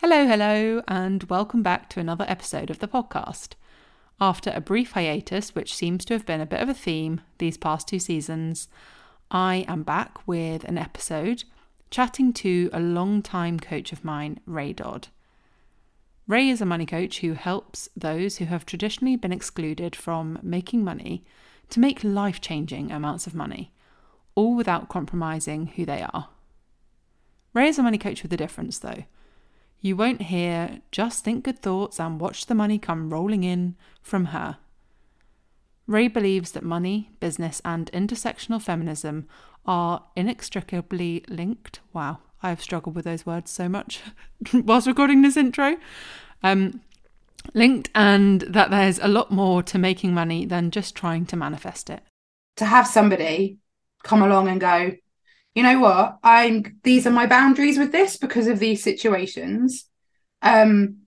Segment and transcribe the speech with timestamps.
[0.00, 3.54] Hello, hello, and welcome back to another episode of the podcast.
[4.20, 7.56] After a brief hiatus, which seems to have been a bit of a theme these
[7.56, 8.68] past two seasons,
[9.32, 11.42] I am back with an episode
[11.90, 15.08] chatting to a long-time coach of mine, Ray Dodd.
[16.28, 20.84] Ray is a money coach who helps those who have traditionally been excluded from making
[20.84, 21.24] money
[21.70, 23.72] to make life changing amounts of money,
[24.36, 26.28] all without compromising who they are.
[27.52, 29.02] Ray is a money coach with a difference, though.
[29.80, 34.26] You won't hear just think good thoughts and watch the money come rolling in from
[34.26, 34.58] her.
[35.86, 39.26] Ray believes that money, business, and intersectional feminism
[39.64, 41.80] are inextricably linked.
[41.92, 44.00] Wow, I have struggled with those words so much
[44.52, 45.76] whilst recording this intro.
[46.42, 46.82] Um,
[47.54, 51.88] linked, and that there's a lot more to making money than just trying to manifest
[51.88, 52.02] it.
[52.56, 53.58] to have somebody
[54.02, 54.92] come along and go,
[55.54, 59.86] you know what, I'm these are my boundaries with this because of these situations.
[60.42, 60.98] Um,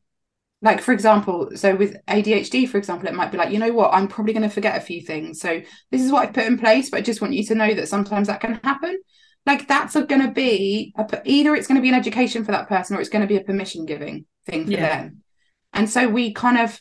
[0.62, 3.94] like for example, so with ADHD, for example, it might be like, you know what,
[3.94, 5.40] I'm probably going to forget a few things.
[5.40, 7.74] So this is what I've put in place, but I just want you to know
[7.74, 9.00] that sometimes that can happen.
[9.46, 12.70] Like that's going to be a, either it's going to be an education for that
[12.70, 15.02] person or it's going to be a permission giving thing for Yeah.
[15.02, 15.24] them.
[15.74, 16.80] And so we kind of,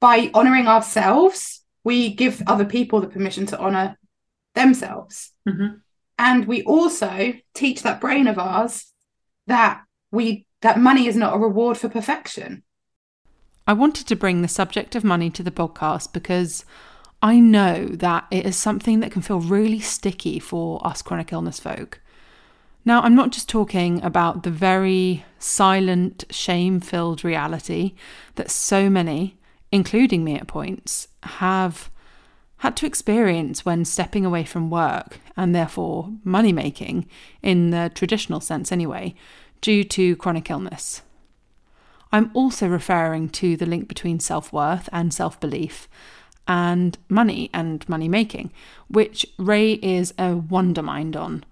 [0.00, 3.98] by honoring ourselves, we give other people the permission to honor
[4.54, 5.32] themselves.
[5.46, 5.82] Mhm.
[6.22, 8.92] And we also teach that brain of ours
[9.48, 12.62] that we that money is not a reward for perfection.
[13.66, 16.64] I wanted to bring the subject of money to the podcast because
[17.22, 21.58] I know that it is something that can feel really sticky for us chronic illness
[21.58, 22.00] folk.
[22.84, 27.94] Now, I'm not just talking about the very silent, shame filled reality
[28.36, 29.40] that so many,
[29.72, 31.90] including me at points, have
[32.62, 37.04] had to experience when stepping away from work and therefore money making,
[37.42, 39.12] in the traditional sense anyway,
[39.60, 41.02] due to chronic illness.
[42.12, 45.88] I'm also referring to the link between self worth and self belief
[46.46, 48.52] and money and money making,
[48.86, 51.44] which Ray is a wonder mind on.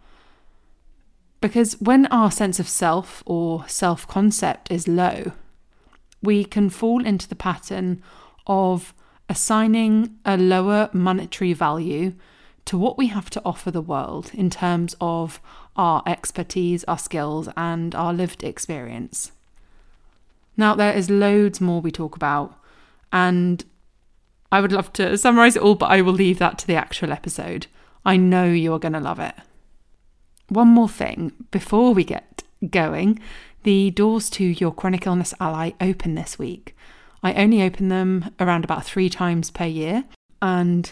[1.40, 5.32] Because when our sense of self or self concept is low,
[6.22, 8.00] we can fall into the pattern
[8.46, 8.94] of
[9.30, 12.12] assigning a lower monetary value
[12.66, 15.40] to what we have to offer the world in terms of
[15.76, 19.32] our expertise, our skills, and our lived experience.
[20.56, 22.54] Now, there is loads more we talk about,
[23.12, 23.64] and
[24.52, 27.12] I would love to summarize it all, but I will leave that to the actual
[27.12, 27.68] episode.
[28.04, 29.34] I know you're going to love it.
[30.48, 33.20] One more thing before we get going
[33.62, 36.74] the doors to your chronic illness ally open this week.
[37.22, 40.04] I only open them around about three times per year,
[40.40, 40.90] and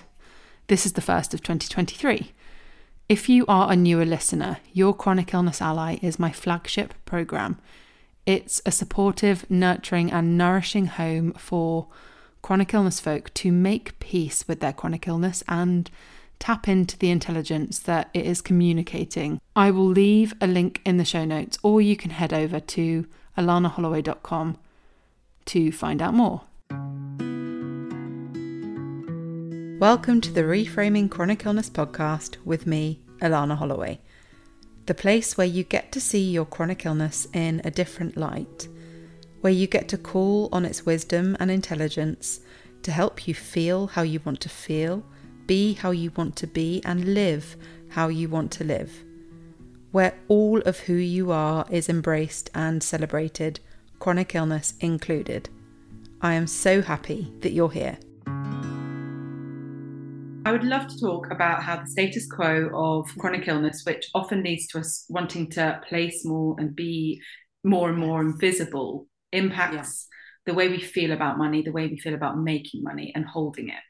[0.66, 2.32] this is the first of 2023.
[3.08, 7.58] If you are a newer listener, Your Chronic Illness Ally is my flagship program.
[8.26, 11.88] It's a supportive, nurturing, and nourishing home for
[12.42, 15.90] chronic illness folk to make peace with their chronic illness and
[16.38, 19.40] tap into the intelligence that it is communicating.
[19.56, 23.06] I will leave a link in the show notes, or you can head over to
[23.38, 24.58] alanaholloway.com
[25.48, 26.42] to find out more.
[29.80, 34.00] Welcome to the Reframing Chronic Illness podcast with me, Alana Holloway.
[34.84, 38.68] The place where you get to see your chronic illness in a different light,
[39.40, 42.40] where you get to call on its wisdom and intelligence
[42.82, 45.02] to help you feel how you want to feel,
[45.46, 47.56] be how you want to be, and live
[47.88, 49.02] how you want to live.
[49.92, 53.60] Where all of who you are is embraced and celebrated,
[53.98, 55.48] chronic illness included.
[56.20, 57.98] I am so happy that you're here.
[60.44, 64.42] I would love to talk about how the status quo of chronic illness, which often
[64.42, 67.20] leads to us wanting to place more and be
[67.64, 70.52] more and more invisible, impacts yeah.
[70.52, 73.68] the way we feel about money, the way we feel about making money and holding
[73.68, 73.82] it.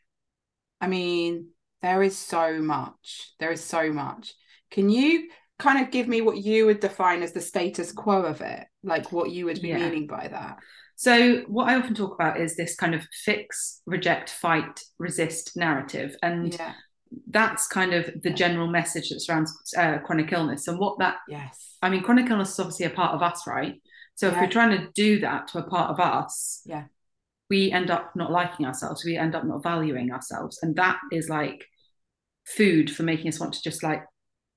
[0.81, 1.49] I mean,
[1.83, 3.35] there is so much.
[3.39, 4.35] There is so much.
[4.71, 5.29] Can you
[5.59, 8.67] kind of give me what you would define as the status quo of it?
[8.89, 9.79] Like what you would be yeah.
[9.79, 10.59] meaning by that?
[10.97, 16.17] So, what I often talk about is this kind of fix, reject, fight, resist narrative.
[16.23, 16.73] And yeah.
[17.31, 20.67] that's kind of the general message that surrounds uh, chronic illness.
[20.67, 23.75] And what that, yes, I mean, chronic illness is obviously a part of us, right?
[24.17, 24.35] So, yeah.
[24.35, 26.87] if we're trying to do that to a part of us, yeah,
[27.49, 29.05] we end up not liking ourselves.
[29.05, 30.59] We end up not valuing ourselves.
[30.63, 31.65] And that is like
[32.45, 34.03] food for making us want to just like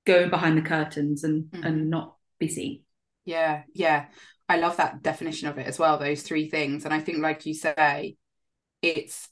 [0.05, 1.65] go behind the curtains and, mm.
[1.65, 2.81] and not be seen.
[3.25, 4.07] Yeah, yeah.
[4.49, 6.85] I love that definition of it as well, those three things.
[6.85, 8.17] And I think, like you say,
[8.81, 9.29] it's,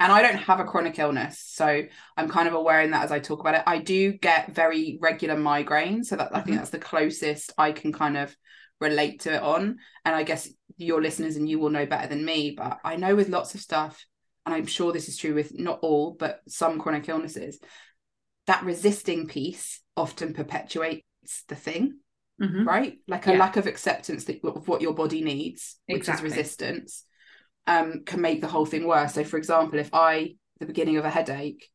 [0.00, 1.40] and I don't have a chronic illness.
[1.44, 1.82] So
[2.16, 3.62] I'm kind of aware in that as I talk about it.
[3.66, 6.06] I do get very regular migraines.
[6.06, 6.30] So that.
[6.32, 6.56] I think mm-hmm.
[6.56, 8.34] that's the closest I can kind of
[8.80, 9.78] relate to it on.
[10.04, 12.54] And I guess your listeners and you will know better than me.
[12.56, 14.04] But I know with lots of stuff,
[14.46, 17.60] and I'm sure this is true with not all, but some chronic illnesses,
[18.46, 21.04] that resisting piece often perpetuates
[21.48, 21.98] the thing
[22.40, 22.66] mm-hmm.
[22.66, 22.98] right?
[23.06, 23.38] Like a yeah.
[23.38, 26.28] lack of acceptance that, of what your body needs, which exactly.
[26.28, 27.04] is resistance,
[27.66, 29.14] um, can make the whole thing worse.
[29.14, 31.68] So, for example, if I, the beginning of a headache,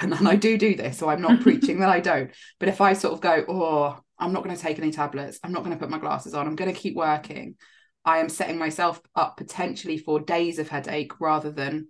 [0.00, 2.80] and, and I do do this, so I'm not preaching that I don't, but if
[2.80, 5.76] I sort of go, oh, I'm not going to take any tablets, I'm not going
[5.76, 7.56] to put my glasses on, I'm going to keep working,
[8.04, 11.88] I am setting myself up potentially for days of headache rather than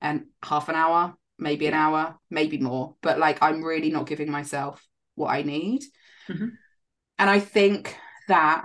[0.00, 2.96] and half an hour, maybe an hour, maybe more.
[3.02, 4.82] But like I'm really not giving myself
[5.14, 5.82] what I need.
[6.28, 6.46] Mm-hmm
[7.18, 7.96] and I think
[8.28, 8.64] that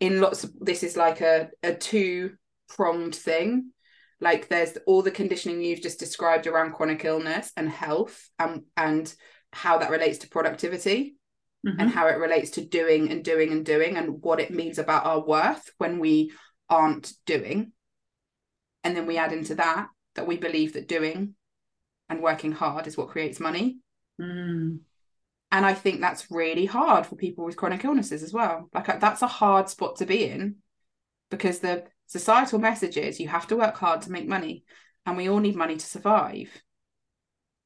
[0.00, 2.36] in lots of this is like a, a two
[2.68, 3.72] pronged thing.
[4.20, 9.12] Like there's all the conditioning you've just described around chronic illness and health and and
[9.52, 11.16] how that relates to productivity
[11.66, 11.80] mm-hmm.
[11.80, 15.06] and how it relates to doing and doing and doing and what it means about
[15.06, 16.32] our worth when we
[16.68, 17.72] aren't doing.
[18.84, 21.34] And then we add into that that we believe that doing
[22.08, 23.78] and working hard is what creates money.
[24.20, 24.80] Mm
[25.52, 28.68] and i think that's really hard for people with chronic illnesses as well.
[28.72, 30.56] Like that's a hard spot to be in
[31.30, 34.64] because the societal message is you have to work hard to make money
[35.06, 36.50] and we all need money to survive.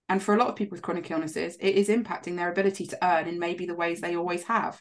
[0.08, 3.04] And for a lot of people with chronic illnesses it is impacting their ability to
[3.04, 4.80] earn in maybe the ways they always have.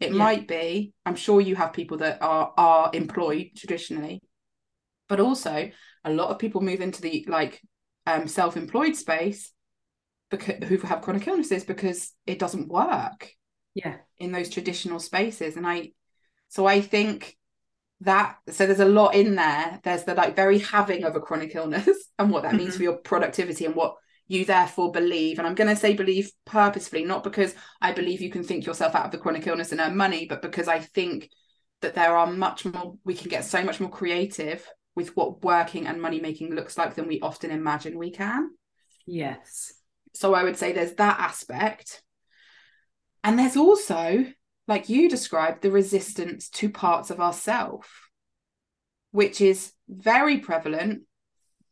[0.00, 0.18] It yeah.
[0.18, 4.20] might be i'm sure you have people that are are employed traditionally
[5.08, 5.70] but also
[6.04, 7.60] a lot of people move into the like
[8.06, 9.52] um, self-employed space
[10.32, 13.30] because who have chronic illnesses because it doesn't work
[13.74, 13.96] yeah.
[14.18, 15.56] in those traditional spaces.
[15.56, 15.92] And i
[16.48, 17.36] so i think
[18.00, 19.78] that so there's a lot in there.
[19.84, 22.58] There's the like very having of a chronic illness and what that mm-hmm.
[22.58, 23.94] means for your productivity and what
[24.26, 25.38] you therefore believe.
[25.38, 28.94] And i'm going to say believe purposefully not because i believe you can think yourself
[28.94, 31.28] out of the chronic illness and earn money but because i think
[31.82, 35.86] that there are much more we can get so much more creative with what working
[35.86, 38.50] and money making looks like than we often imagine we can.
[39.06, 39.81] Yes
[40.14, 42.02] so I would say there's that aspect.
[43.24, 44.26] And there's also,
[44.68, 48.08] like you described, the resistance to parts of ourself,
[49.10, 51.02] which is very prevalent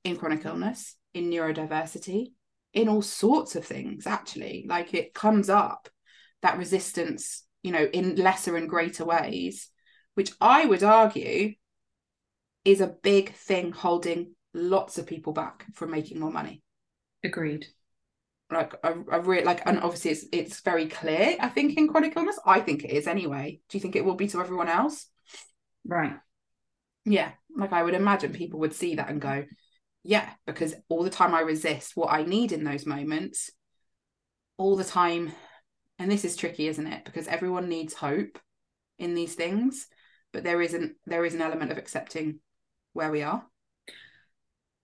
[0.05, 2.33] in chronic illness, in neurodiversity,
[2.73, 4.65] in all sorts of things, actually.
[4.69, 5.89] Like it comes up,
[6.43, 9.69] that resistance, you know, in lesser and greater ways,
[10.15, 11.55] which I would argue
[12.65, 16.63] is a big thing holding lots of people back from making more money.
[17.23, 17.67] Agreed
[18.51, 22.17] like a, a real like and obviously it's it's very clear i think in chronic
[22.17, 22.39] illness.
[22.45, 23.61] I think it is anyway.
[23.69, 25.07] Do you think it will be to everyone else?
[25.87, 26.15] Right.
[27.05, 27.33] Yeah.
[27.57, 29.45] Like i would imagine people would see that and go
[30.03, 33.51] yeah because all the time i resist what i need in those moments
[34.57, 35.33] all the time
[35.99, 37.05] and this is tricky isn't it?
[37.05, 38.39] Because everyone needs hope
[38.99, 39.87] in these things
[40.33, 42.41] but there isn't there is an element of accepting
[42.93, 43.45] where we are.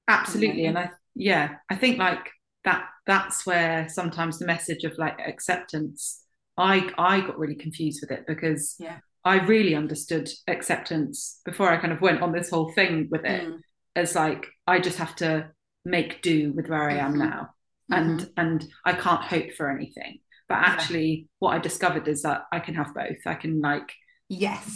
[0.09, 2.31] Absolutely and i yeah i think like
[2.65, 6.23] that that's where sometimes the message of like acceptance
[6.57, 8.99] i i got really confused with it because yeah.
[9.25, 13.43] I really understood acceptance before i kind of went on this whole thing with it
[13.47, 13.59] Mm.
[13.95, 15.51] as like i just have to
[15.85, 17.19] make do with where i am Mhm.
[17.31, 17.49] now
[17.91, 20.19] and and i can't hope for anything.
[20.49, 23.21] But actually what i discovered is that i can have both.
[23.27, 23.93] I can like
[24.29, 24.67] yes.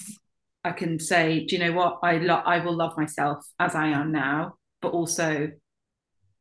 [0.64, 1.98] I can say do you know what?
[2.02, 5.50] I lo- i will love myself as i am now but also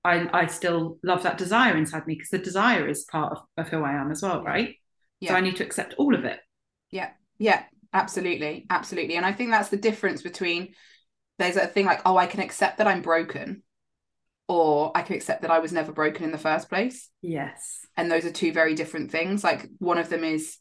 [0.03, 3.70] I, I still love that desire inside me because the desire is part of, of
[3.70, 4.75] who I am as well, right?
[5.20, 5.32] Yeah.
[5.32, 6.39] So I need to accept all of it.
[6.91, 7.63] Yeah, yeah,
[7.94, 9.15] absolutely, absolutely.
[9.15, 10.74] And I think that's the difference between
[11.38, 13.63] there's a thing like, oh, I can accept that I'm broken,
[14.48, 17.10] or I can accept that I was never broken in the first place.
[17.22, 17.86] Yes.
[17.96, 19.44] And those are two very different things.
[19.44, 20.58] Like one of them is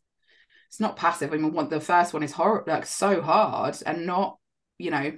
[0.69, 1.33] it's not passive.
[1.33, 4.39] I mean, one the first one is horror like so hard and not,
[4.77, 5.13] you know,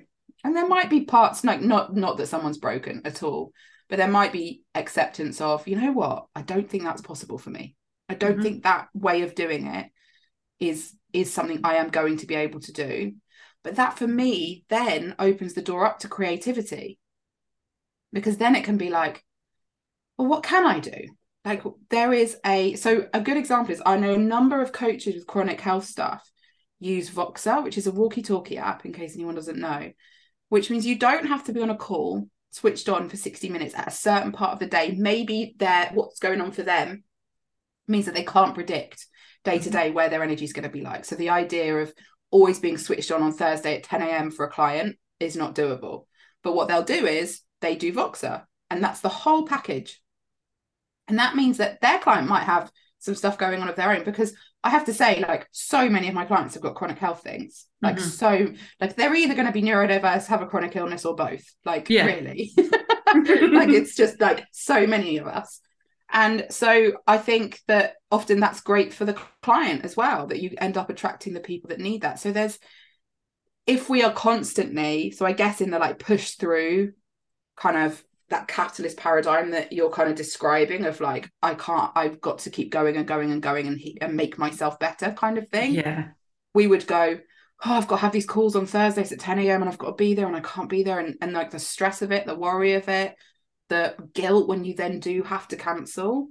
[0.44, 3.52] and there might be parts like not not that someone's broken at all,
[3.90, 7.50] but there might be acceptance of, you know what, I don't think that's possible for
[7.50, 7.74] me.
[8.08, 8.42] I don't Mhm.
[8.42, 9.90] think that way of doing it
[10.58, 13.16] is is something I am going to be able to do.
[13.64, 17.00] But that for me then opens the door up to creativity.
[18.12, 19.24] Because then it can be like,
[20.16, 21.08] well, what can I do?
[21.44, 25.16] Like there is a so a good example is I know a number of coaches
[25.16, 26.30] with chronic health stuff
[26.78, 29.92] use Voxer, which is a walkie-talkie app, in case anyone doesn't know,
[30.48, 33.74] which means you don't have to be on a call switched on for 60 minutes
[33.74, 34.94] at a certain part of the day.
[34.96, 37.04] Maybe their what's going on for them
[37.86, 39.06] means that they can't predict
[39.44, 39.78] day to mm-hmm.
[39.78, 41.04] day where their energy is going to be like.
[41.04, 41.92] So the idea of
[42.30, 44.30] always being switched on on Thursday at 10 a.m.
[44.30, 46.06] for a client is not doable.
[46.42, 50.00] But what they'll do is they do Voxer, and that's the whole package.
[51.08, 54.04] And that means that their client might have some stuff going on of their own
[54.04, 57.22] because I have to say, like, so many of my clients have got chronic health
[57.22, 57.66] things.
[57.82, 58.00] Like, Mhm.
[58.00, 61.42] so, like, they're either going to be neurodiverse, have a chronic illness, or both.
[61.64, 62.04] Like, Yeah.
[62.04, 62.52] really.
[63.14, 65.60] like, it's just like so many of us.
[66.12, 70.50] And so I think that often that's great for the client as well, that you
[70.58, 72.18] end up attracting the people that need that.
[72.18, 72.58] So there's,
[73.66, 76.92] if we are constantly, so I guess in the like push through
[77.56, 82.20] kind of that catalyst paradigm that you're kind of describing of like, I can't, I've
[82.20, 85.38] got to keep going and going and going and, he- and make myself better kind
[85.38, 85.74] of thing.
[85.74, 86.08] Yeah.
[86.54, 87.18] We would go,
[87.64, 89.62] oh, I've got to have these calls on Thursdays at 10 a.m.
[89.62, 90.98] and I've got to be there and I can't be there.
[90.98, 93.14] And, and like the stress of it, the worry of it,
[93.68, 96.28] the guilt when you then do have to cancel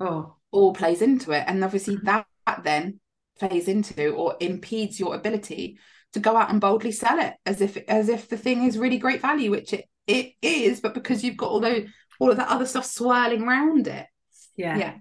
[0.00, 1.44] Oh, all plays into it.
[1.46, 2.06] And obviously mm-hmm.
[2.06, 3.00] that, that then
[3.38, 5.78] plays into or impedes your ability
[6.12, 8.98] to go out and boldly sell it as if as if the thing is really
[8.98, 11.88] great value, which it, it is, but because you've got all those
[12.20, 14.06] all of that other stuff swirling around it.
[14.56, 14.76] yeah.
[14.78, 14.94] Yeah.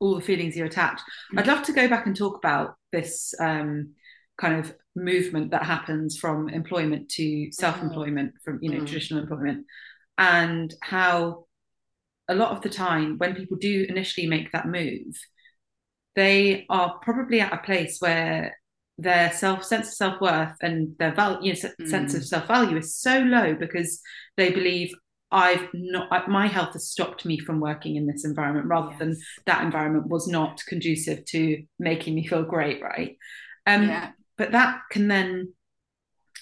[0.00, 1.00] All the feelings you attach.
[1.32, 1.40] Mm.
[1.40, 3.92] I'd love to go back and talk about this um,
[4.38, 8.86] kind of movement that happens from employment to self-employment, from you know Mm.
[8.86, 9.66] traditional employment,
[10.18, 11.46] and how
[12.28, 15.14] a lot of the time when people do initially make that move,
[16.16, 18.56] they are probably at a place where
[18.98, 22.26] their self sense of self worth and their value, you know, se- sense of Mm.
[22.26, 24.00] self value is so low because
[24.36, 24.94] they believe
[25.30, 29.64] I've not my health has stopped me from working in this environment rather than that
[29.64, 33.16] environment was not conducive to making me feel great, right?
[33.66, 34.12] Um, yeah.
[34.36, 35.52] But that can then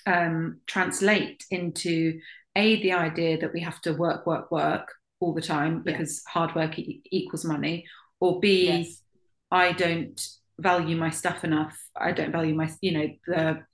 [0.06, 2.20] um, translate into
[2.56, 6.54] a the idea that we have to work, work, work all the time because hard
[6.54, 7.86] work e- equals money,
[8.20, 9.02] or b Yes.
[9.50, 10.20] I don't
[10.58, 11.76] value my stuff enough.
[11.96, 13.64] I don't value my, you know, the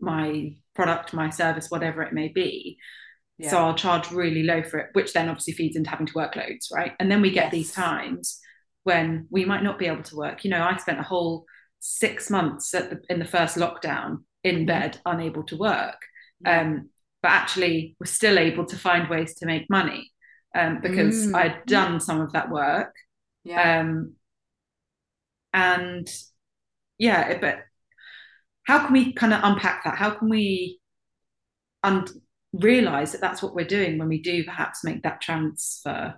[0.00, 2.78] my product, my service, whatever it may be.
[3.42, 6.36] So I'll charge really low for it, which then obviously feeds into having to work
[6.36, 6.92] loads, right?
[7.00, 7.52] And then we get Yes.
[7.52, 8.38] these times
[8.84, 10.44] when we might not be able to work.
[10.44, 11.46] You know, I spent a whole
[11.78, 15.96] six months at the, in the first lockdown in bed, unable to work.
[16.40, 16.60] Yeah.
[16.60, 16.90] Um,
[17.22, 20.12] but actually, we're still able to find ways to make money
[20.54, 21.34] um, because Mm.
[21.34, 22.94] I'd done some of that work.
[23.44, 23.80] yeah.
[23.80, 24.14] Um,
[25.52, 26.08] and
[26.98, 27.60] yeah, but
[28.64, 29.96] how can we kind of unpack that?
[29.96, 30.80] How can we
[31.82, 32.06] un-
[32.52, 36.14] realize that that's what we're doing when we do perhaps make that transfer?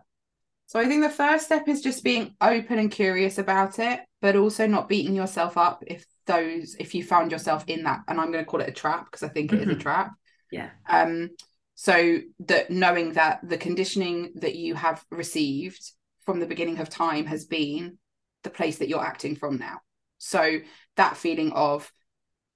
[0.66, 4.36] So I think the first step is just being open and curious about it, but
[4.36, 8.30] also not beating yourself up if those if you found yourself in that and I'm
[8.32, 9.80] going to call it a trap because I think it is a Mhm.
[9.80, 10.12] trap.
[10.50, 10.70] Yeah.
[10.88, 11.30] Um
[11.74, 15.82] so that knowing that the conditioning that you have received
[16.24, 17.98] from the beginning of time has been
[18.42, 19.80] the place that you're acting from now.
[20.18, 20.58] So
[20.96, 21.90] that feeling of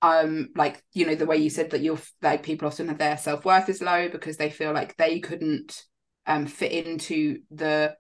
[0.03, 3.17] um like you know the way you said that you're like people often have their
[3.17, 5.85] self-worth is low because they feel like they couldn't
[6.27, 7.97] um fit into the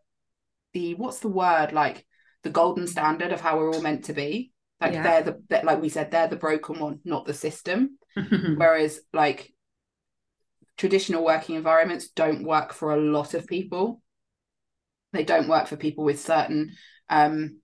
[0.74, 2.04] the what's the word like
[2.42, 5.02] the golden standard of how we're all meant to be like Yeah.
[5.02, 9.50] they're the they're- like we said they're the broken one not the system whereas like
[10.76, 14.02] traditional working environments don't work for a lot of people
[15.14, 16.72] they don't work for people with certain
[17.08, 17.56] um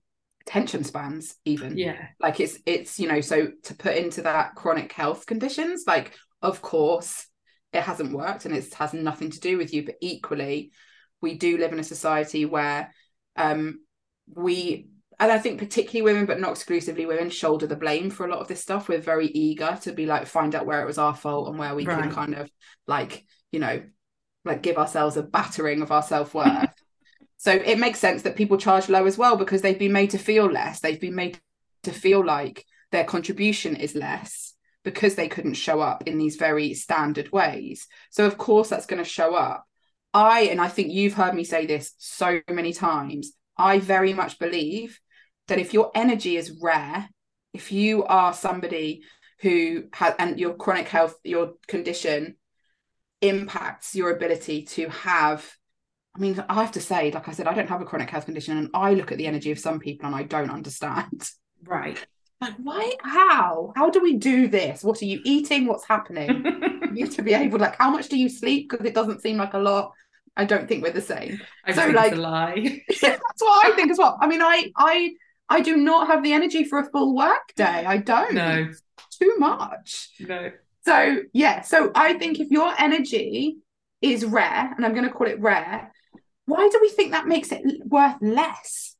[0.45, 2.07] attention spans even yeah.
[2.19, 6.61] like it's it's you know so to put into that chronic health conditions like of
[6.61, 7.27] course
[7.71, 10.71] it hasn't worked and it has nothing to do with you but equally
[11.21, 12.93] we do live in a society where
[13.37, 13.79] um
[14.35, 14.87] we
[15.19, 18.39] and I think particularly women, but not exclusively women, shoulder the blame for a lot
[18.39, 18.89] of this stuff.
[18.89, 21.75] We're very eager to be like find out where it was our fault and where
[21.75, 22.01] we Right.
[22.01, 22.49] can kind of
[22.87, 23.83] like, you know,
[24.43, 26.72] like give ourselves a battering of our self-worth.
[27.43, 30.17] So it makes sense that people charge low as well because they've been made to
[30.17, 30.79] feel less.
[30.79, 31.41] They've been made
[31.83, 34.53] to feel like their contribution is less
[34.85, 37.85] because they couldn't show up in these very standard ways.
[38.11, 39.65] So of course that's going to show up.
[40.13, 43.33] I and I think you've heard me say this so many times.
[43.57, 44.97] I very much believe
[45.49, 47.09] that if your energy is rare,
[47.53, 49.01] if you are somebody
[49.41, 52.37] who has and your chronic health, your condition
[53.19, 55.45] impacts your ability to have
[56.15, 58.25] I mean, I have to say, like I said, I don't have a chronic health
[58.25, 61.27] condition, and I look at the energy of some people and I don't understand.
[61.65, 61.97] Right.
[62.39, 62.93] Like, why?
[63.01, 63.73] How?
[63.75, 64.83] How do we do this?
[64.83, 65.65] What are you eating?
[65.65, 66.45] What's happening?
[66.93, 68.69] you to be able, like, how much do you sleep?
[68.69, 69.93] Because it doesn't seem like a lot.
[70.37, 71.39] I don't think we're the same.
[71.65, 72.81] I So, think like- lie.
[73.01, 74.17] That's what I think as well.
[74.21, 75.11] I mean, I, I,
[75.49, 77.85] I do not have the energy for a full work day.
[77.87, 78.33] I don't.
[78.35, 78.67] no,
[79.19, 80.09] Too much.
[80.19, 80.51] no.
[80.85, 83.57] So yeah, so I think if your energy
[84.01, 85.93] is rare, and I'm going to call it rare,
[86.45, 88.95] why do we think that makes it worth less?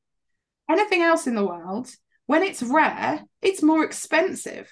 [0.70, 1.90] Anything else in the world,
[2.26, 4.70] when it's rare, it's more expensive.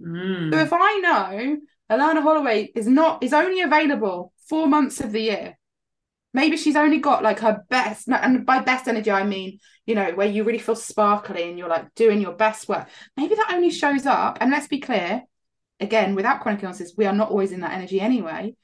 [0.00, 0.52] Mm.
[0.52, 1.58] So if I know
[1.90, 5.58] Alana Holloway is not is only available four months of the year,
[6.32, 10.12] maybe she's only got like her best, and by best energy I mean you know
[10.12, 12.88] where you really feel sparkly and you're like doing your best work.
[13.16, 15.22] Maybe that only shows up, and let's be clear,
[15.80, 18.54] again, without chronic illnesses, we are not always in that energy anyway.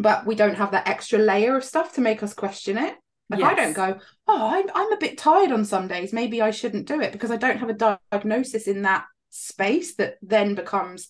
[0.00, 2.94] But we don't have that extra layer of stuff to make us question it.
[3.28, 6.12] Like I don't go, oh, I'm I'm a bit tired on some days.
[6.12, 10.16] Maybe I shouldn't do it because I don't have a diagnosis in that space that
[10.20, 11.08] then becomes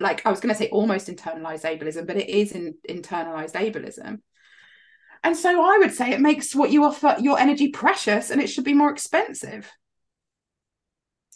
[0.00, 4.20] like I was going to say almost internalized ableism, but it is in internalized ableism.
[5.22, 8.46] And so I would say it makes what you offer your energy precious and it
[8.46, 9.70] should be more expensive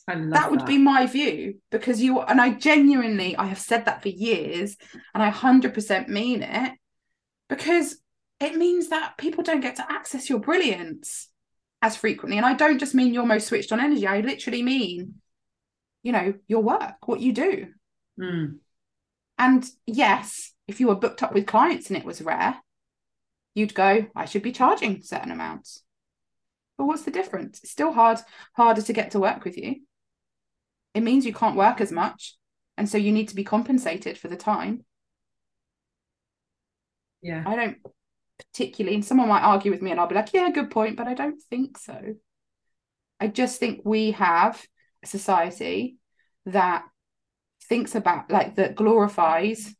[0.08, 4.02] love that would be my view because you and I genuinely I have said that
[4.02, 4.76] for years
[5.14, 6.72] and I 100% mean it
[7.52, 7.96] because
[8.40, 11.28] it means that people don't get to access your brilliance
[11.82, 12.38] as frequently.
[12.38, 14.06] And I don't just mean your most switched on energy.
[14.06, 15.16] I literally mean
[16.02, 17.66] you know your work what you do.
[18.20, 18.58] Mm.
[19.38, 22.60] and yes if you were booked up with clients and it was rare
[23.54, 25.82] you'd go I should be charging certain amounts.
[26.76, 27.60] But what's the difference?
[27.62, 28.18] It's still hard
[28.54, 29.76] harder to get to work with you.
[30.94, 32.36] It means you can't work as much.
[32.78, 34.84] And so you need to be compensated for the time
[37.22, 37.44] Yeah.
[37.46, 37.78] i don't
[38.38, 41.06] particularly and someone might argue with me and i'll be like yeah good point but
[41.06, 42.14] i don't think so
[43.20, 44.60] i just think we have
[45.02, 45.96] a society
[46.46, 46.84] that
[47.68, 49.74] thinks about like that glorifies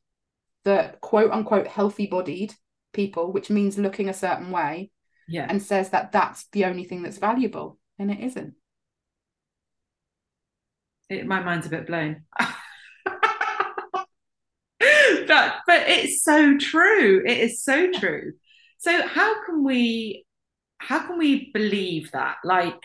[0.64, 2.54] the quote unquote healthy bodied
[2.92, 4.90] people which means looking a certain way
[5.28, 5.46] Yeah.
[5.48, 8.54] and says that that's the only thing that's valuable and it isn't
[11.08, 12.22] it, my mind's a bit blown.
[15.28, 17.22] but but it's so true.
[17.26, 18.32] It is so true.
[18.78, 20.24] So how can we
[20.78, 22.36] how can we believe that?
[22.44, 22.80] Like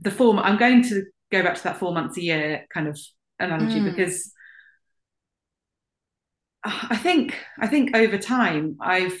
[0.00, 2.98] the form I'm going to go back to that four months a year kind of
[3.38, 3.94] analogy Mm.
[3.94, 4.32] because
[6.64, 9.18] I think I think over time I've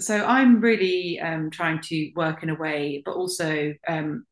[0.00, 4.26] so I'm really um, trying to work in a way, but also um,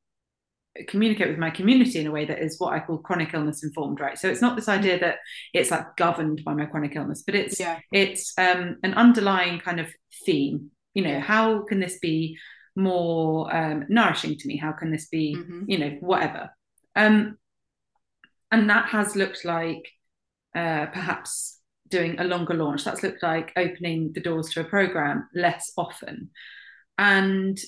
[0.89, 4.01] communicate with my community in a way that is what I call chronic illness informed,
[4.01, 4.19] right?
[4.19, 5.19] So it's not this idea that
[5.53, 7.79] it's like governed by my chronic illness, but it's Yeah.
[7.93, 9.89] it's um, an underlying kind of
[10.25, 10.71] theme.
[10.95, 12.39] You know, how can this be
[12.75, 14.57] more um, nourishing to me?
[14.57, 15.65] How can this be, Mhm.
[15.69, 16.51] you know, whatever?
[16.97, 17.37] Um,
[18.51, 19.91] and that has looked like
[20.55, 22.85] uh, perhaps doing a longer launch.
[22.85, 26.31] That's looked like opening the doors to a program less often,
[26.99, 27.59] and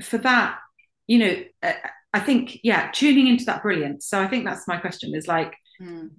[0.00, 0.58] for that,
[1.08, 1.72] you know, uh,
[2.14, 4.06] I think yeah, tuning into that brilliance.
[4.06, 6.10] So I think that's my question: is like, Mm.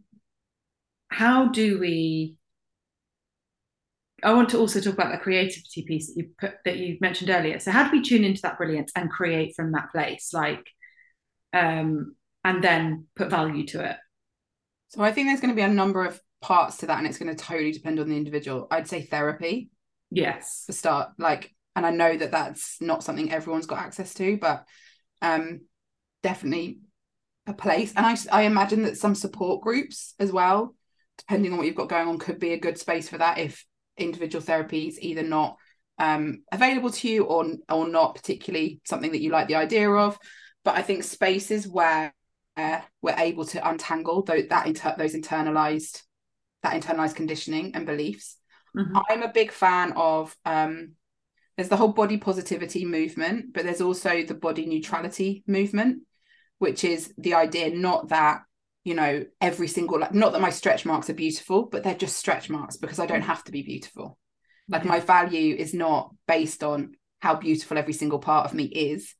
[1.09, 2.35] how do we
[4.21, 7.29] I want to also talk about the creativity piece that you put that you mentioned
[7.29, 7.59] earlier.
[7.59, 10.65] So how do we tune into that brilliance and create from that place, like,
[11.53, 13.97] um, and then put value to it?
[14.89, 17.17] So I think there's going to be a number of parts to that, and it's
[17.17, 18.67] going to totally depend on the individual.
[18.71, 19.69] I'd say therapy
[20.11, 20.63] Yes.
[20.65, 24.65] for start, like, and I know that that's not something everyone's got access to, but
[25.21, 25.61] um,
[26.23, 26.79] definitely
[27.47, 27.93] a place.
[27.95, 30.75] And I I imagine that some support groups as well,
[31.17, 33.65] depending on what you've got going on, could be a good space for that if
[33.95, 35.55] individual therapy is either not
[35.99, 40.19] um, available to you or or not particularly something that you like the idea of.
[40.65, 42.13] But I think spaces where
[42.57, 46.01] uh, we're able to untangle those that inter- those internalized
[46.61, 48.35] that internalized conditioning and beliefs.
[48.75, 49.01] Mhm.
[49.09, 50.95] I'm a big fan of um,
[51.59, 56.03] there's the whole body positivity movement, but there's also the body neutrality movement,
[56.57, 58.43] which is the idea not that
[58.85, 62.15] you know every single like not that my stretch marks are beautiful, but they're just
[62.15, 64.17] stretch marks because I don't have to be beautiful.
[64.69, 69.13] Like my value is not based on how beautiful every single part of me is.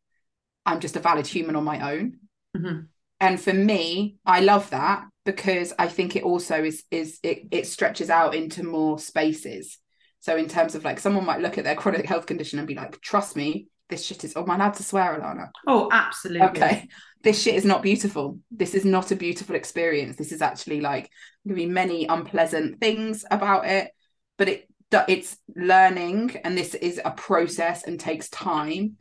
[0.66, 2.20] I'm just a valid human on my own.
[2.56, 2.88] Mhm.
[3.20, 7.68] And for me, I love that because I think it also is is it, it
[7.68, 9.78] stretches out into more spaces.
[10.22, 12.76] So in terms of like someone might look at their chronic health condition and be
[12.76, 15.50] like, trust me, this shit is oh my allowed to swear, Alana.
[15.68, 16.48] Oh, absolutely.
[16.50, 16.88] Okay.
[17.24, 18.40] This shit is not beautiful.
[18.50, 20.16] This is not a beautiful experience.
[20.16, 21.10] This is actually like
[21.46, 23.92] gonna be many unpleasant things about it,
[24.38, 24.70] but it
[25.08, 28.98] it's learning and this is a process and takes time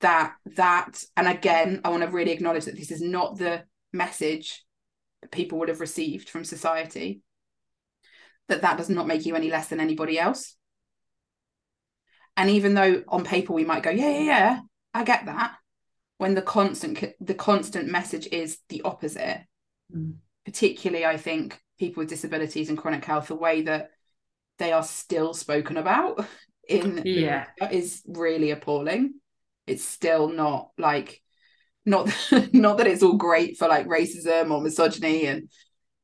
[0.00, 4.64] that that and again i want to really acknowledge that this is not the message
[5.20, 7.20] that people would have received from society
[8.50, 10.56] that that does not make you any less than anybody else
[12.36, 14.60] and even though on paper we might go yeah yeah yeah
[14.94, 15.54] i get that
[16.18, 19.44] when the constant the constant message is the opposite
[19.92, 20.18] Mm.
[20.44, 23.90] particularly i think people with disabilities and chronic health the way that
[24.58, 26.24] they are still spoken about
[26.68, 27.46] in Yeah.
[27.72, 29.14] is really appalling
[29.66, 31.20] it's still not like
[31.84, 32.06] not
[32.52, 35.48] not that it's all great for like racism or misogyny and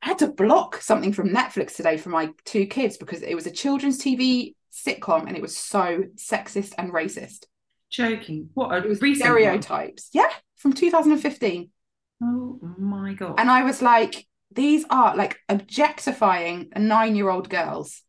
[0.02, 3.46] I had to block something from Netflix today for my two kids because it was
[3.46, 7.46] a children's TV sitcom and it was so sexist and racist.
[7.90, 8.50] Joking.
[8.54, 9.38] What a It was recent one.
[9.38, 10.10] stereotypes.
[10.12, 11.70] Yeah, from 2015.
[12.22, 13.34] Oh my god.
[13.38, 18.02] And I was like, these are like objectifying a nine-year-old girls.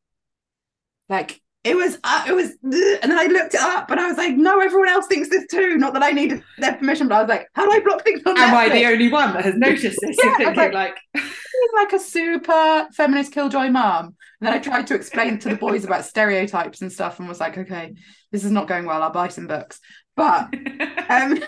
[1.10, 4.18] Like it was, uh, it was, and then I looked it up, and I was
[4.18, 5.78] like, no, everyone else thinks this too.
[5.78, 8.22] Not that I needed their permission, but I was like, how do I block things
[8.26, 10.18] on Am I the only one that has noticed this?
[10.24, 10.74] Yeah, I You're was thinking like-
[11.16, 14.06] like, She's like a super feminist killjoy mom.
[14.40, 17.40] And then I tried to explain to the boys about stereotypes and stuff, and was
[17.40, 17.96] like, okay,
[18.32, 19.02] this is not going well.
[19.02, 19.80] I'll buy some books,
[20.16, 20.54] but
[21.10, 21.40] um,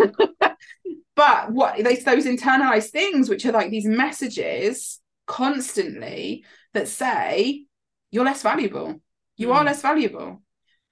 [1.15, 7.65] but what they those internalized things, which are like these messages constantly that say
[8.11, 9.01] you're less valuable,
[9.39, 9.65] you are Mm.
[9.65, 10.41] less valuable,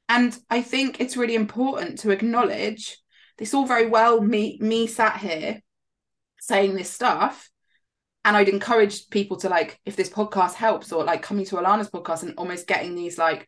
[0.09, 2.97] and I think it's really important to acknowledge
[3.37, 3.53] this.
[3.53, 5.61] All very well, me me sat here
[6.39, 7.49] saying this stuff.
[8.25, 11.89] And I'd encourage people to like, if this podcast helps, or like coming to Alana's
[11.89, 13.47] podcast and almost getting these like,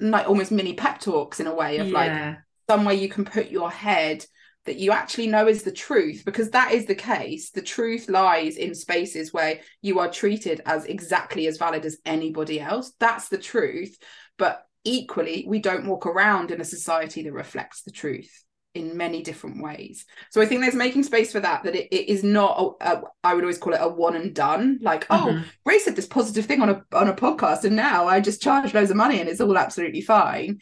[0.00, 2.36] like almost mini pep talks in a way of like, yeah.
[2.70, 4.24] somewhere you can put your head
[4.66, 7.50] that you actually know is the truth because that is the case.
[7.50, 12.60] The truth lies in spaces where you are treated as exactly as valid as anybody
[12.60, 12.92] else.
[12.98, 13.96] That's the truth.
[14.38, 19.22] But equally we don't walk around in a society that reflects the truth in many
[19.22, 20.04] different ways.
[20.30, 23.02] So i think there's making space for that that it, it is not a, a,
[23.22, 24.78] i would always call it a one and done.
[24.82, 25.44] Like oh Mhm.
[25.64, 28.74] ray said this positive thing on a on a podcast and now i just charge
[28.74, 30.58] loads of money and it's all absolutely fine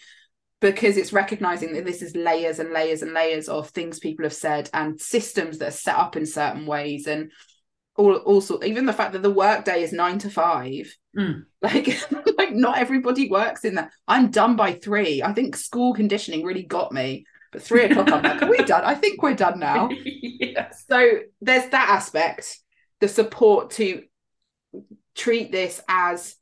[0.62, 4.32] because it's recognizing that this is layers and layers and layers of things people have
[4.32, 7.30] said and systems that are set up in certain ways and
[7.96, 10.86] all also even the fact that the workday is nine to five.
[11.18, 11.44] Mm.
[11.62, 11.88] like
[12.38, 13.90] like not everybody works in that.
[14.08, 15.22] I'm done by three.
[15.22, 18.82] I think school conditioning really got me but three o'clock i'm like are we done?
[18.82, 19.90] I think we're done now.
[20.44, 20.84] Yes.
[20.90, 22.58] so there's that aspect
[23.00, 24.02] the support to
[25.14, 26.34] treat this as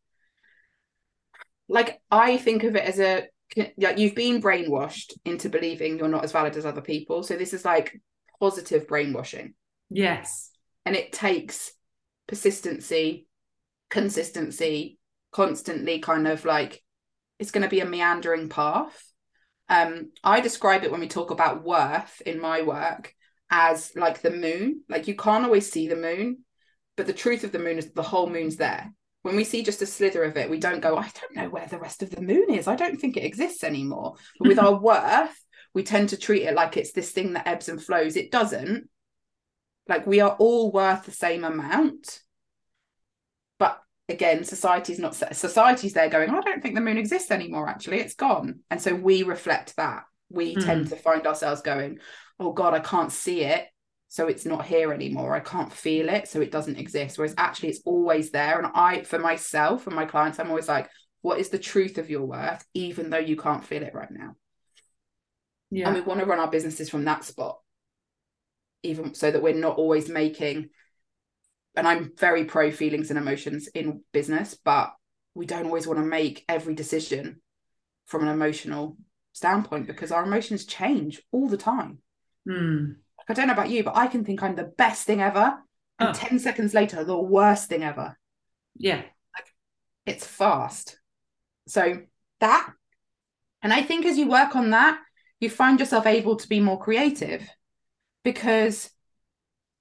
[1.69, 3.25] like i think of it as a
[3.57, 7.23] like you've been brainwashed into believing you're not as valid as other people.
[7.23, 8.01] So this is like
[8.39, 9.55] positive brainwashing.
[9.91, 10.51] Yes.
[10.87, 11.73] and it takes
[12.29, 13.27] persistency
[13.91, 14.99] consistency
[15.33, 16.81] constantly kind of like
[17.41, 19.05] it's going to be a meandering path.
[19.69, 23.13] Um i describe it when we talk about worth in my work
[23.51, 24.83] as like the moon.
[24.89, 26.45] Like you can't always see the moon
[26.97, 29.83] but the truth of the moon is the whole moon's there when we see just
[29.83, 32.23] a slither of it we don't go i don't know where the rest of the
[32.23, 32.67] moon is.
[32.67, 34.15] I don't think it exists anymore.
[34.39, 35.39] But with our worth
[35.75, 38.17] we tend to treat it like it's this thing that ebbs and flows.
[38.17, 38.89] It doesn't.
[39.89, 42.21] Like we are all worth the same amount.
[43.59, 47.69] But again, society's not society's there going, I don't think the moon exists anymore.
[47.69, 50.05] Actually, it's gone, and so we reflect that.
[50.29, 50.65] We Mm.
[50.65, 51.99] tend to find ourselves going,
[52.39, 53.67] Oh God, I can't see it,
[54.13, 55.35] so it's not here anymore.
[55.35, 57.17] I can't feel it, so it doesn't exist.
[57.17, 58.59] Whereas actually, it's always there.
[58.59, 60.91] And I, for myself and my clients, I'm always like,
[61.23, 64.35] What is the truth of your worth, even though you can't feel it right now?
[65.71, 65.87] Yeah.
[65.87, 67.61] and we want to run our businesses from that spot
[68.83, 70.71] even so that we're not always making
[71.77, 74.93] and i'm very pro feelings and emotions in business but
[75.35, 77.41] we don't always want to make every decision
[78.07, 78.97] from an emotional
[79.33, 81.99] standpoint because our emotions change all the time
[82.49, 82.97] Mm.
[83.31, 85.55] Like, i don't know about you but i can think i'm the best thing ever
[85.99, 86.13] and Oh.
[86.13, 88.19] 10 seconds later the worst thing ever
[88.77, 89.03] Yeah.
[90.07, 90.99] it's fast.
[91.69, 92.01] So
[92.41, 92.73] that,
[93.63, 94.99] and I think as you work on that,
[95.39, 97.49] you find yourself able to be more creative
[98.25, 98.91] because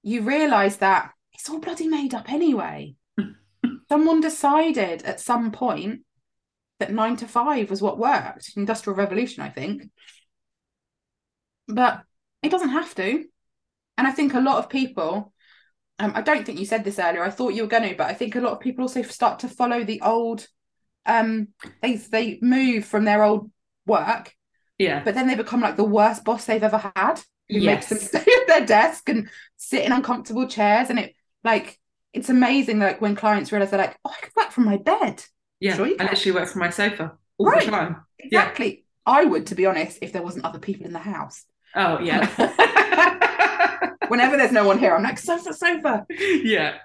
[0.02, 2.94] you realize that it's all bloody made up anyway.
[3.88, 6.02] Someone decided at some point
[6.78, 9.90] that nine to five was what worked, industrial revolution, I think.
[11.66, 12.02] But
[12.42, 13.24] it doesn't have to.
[14.00, 15.30] And I think a lot of people,
[15.98, 17.22] um, I don't think you said this earlier.
[17.22, 19.40] I thought you were going to, but I think a lot of people also start
[19.40, 20.46] to follow the old.
[21.04, 21.48] Um,
[21.82, 23.50] they they move from their old
[23.86, 24.34] work,
[24.78, 25.04] Yeah.
[25.04, 27.20] but then they become like the worst boss they've ever had.
[27.50, 31.78] Who makes them stay at their desk and sit in uncomfortable chairs, and it like
[32.14, 32.78] it's amazing.
[32.78, 35.22] Like when clients realize they're like, "Oh, I could work from my bed."
[35.60, 35.76] Yeah.
[35.76, 36.06] Sure you I can.
[36.14, 37.66] literally work from my sofa all Right.
[37.66, 37.96] the time.
[38.18, 38.26] Yeah.
[38.26, 38.84] Exactly.
[39.04, 41.44] I would, to be honest, if there wasn't other people in the house.
[41.74, 42.26] Oh yeah.
[44.10, 46.06] Whenever there's no one here, I'm like sofa, sofa.
[46.10, 46.78] yeah.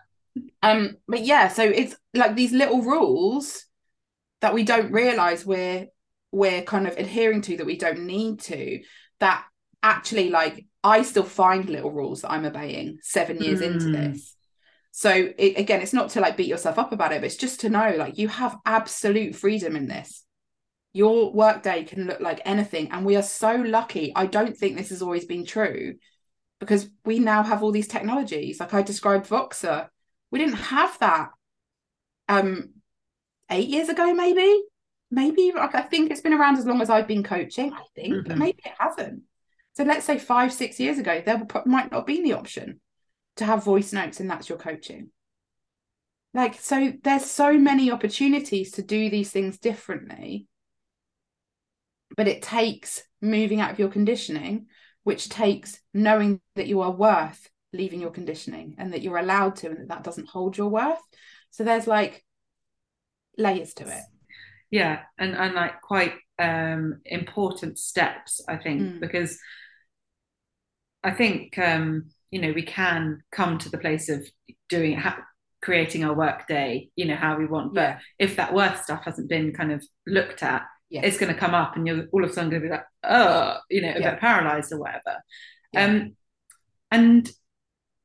[0.62, 3.66] Um, but yeah, so it's like these little rules
[4.42, 5.88] that we don't realize we're
[6.32, 8.82] we're kind of adhering to that we don't need to.
[9.20, 9.46] That
[9.82, 13.94] actually, like, I still find little rules that I'm obeying seven years into Mm.
[13.94, 14.36] this.
[14.92, 17.62] So it, again, it's not to like beat yourself up about it, but it's just
[17.62, 20.24] to know like you have absolute freedom in this.
[20.94, 24.14] Your workday can look like anything, and we are so lucky.
[24.16, 25.96] I don't think this has always been true
[26.60, 28.60] because we now have all these technologies.
[28.60, 29.90] Like I described Voxer,
[30.32, 31.30] we didn't have that
[32.28, 32.70] um
[33.50, 34.64] eight years ago, maybe.
[35.12, 37.72] Maybe like, I think it's been around as long as I've been coaching.
[37.74, 38.40] I think, but Mhm.
[38.40, 39.24] maybe it hasn't.
[39.74, 42.82] So let's say five, six years ago, there might not have been the option
[43.36, 45.12] to have voice notes, and that's your coaching.
[46.34, 50.48] Like so, there's so many opportunities to do these things differently,
[52.18, 54.68] but it takes moving out of your conditioning,
[55.06, 59.68] which takes knowing that you are worth leaving your conditioning and that you're allowed to,
[59.70, 61.00] and that that doesn't hold your worth.
[61.52, 62.24] So there's like
[63.38, 64.04] layers to it.
[64.72, 69.00] yeah and and like quite um important steps i think Mm.
[69.00, 69.38] because
[71.04, 74.26] i think um you know we can come to the place of
[74.70, 75.24] doing ha-
[75.62, 78.00] creating our work day you know how we want but Yeah.
[78.20, 81.76] if that worth stuff hasn't been kind of looked at It's going to come up
[81.76, 84.12] and you're all of a sudden going to be like oh you know a Yeah.
[84.12, 85.22] bit paralyzed or whatever
[85.74, 85.86] Yeah.
[85.86, 86.16] um
[86.92, 87.30] and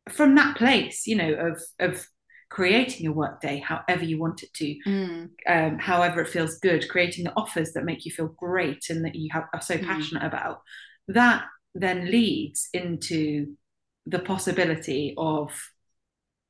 [0.08, 2.06] from that place you know of of
[2.48, 5.30] creating your work day however you want it to Mm.
[5.46, 9.14] um, however it feels good, creating the offers that make you feel great and that
[9.14, 9.86] you have, are so Mm.
[9.86, 10.62] passionate about,
[11.08, 13.56] that then leads into
[14.06, 15.50] the possibility of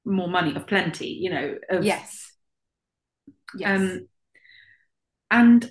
[0.04, 1.58] more money, of plenty, you know.
[1.68, 2.32] Of, Yes.
[3.54, 3.80] Yes.
[3.80, 4.08] Um,
[5.30, 5.70] and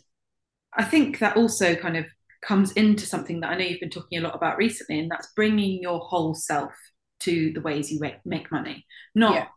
[0.79, 2.05] I think that also kind of
[2.41, 5.33] comes into something that I know you've been talking a lot about recently, and that's
[5.35, 6.73] bringing your whole self
[7.21, 9.47] to the ways you make, money, not Yeah.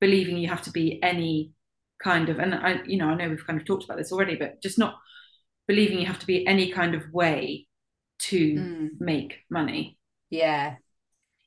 [0.00, 1.52] believing you have to be any
[2.02, 4.34] kind of, and I, you know, I know we've kind of talked about this already,
[4.34, 4.96] but just not
[5.68, 7.68] believing you have to be any kind of way
[8.30, 8.90] to Mm.
[9.00, 9.96] make money.
[10.28, 10.76] Yeah.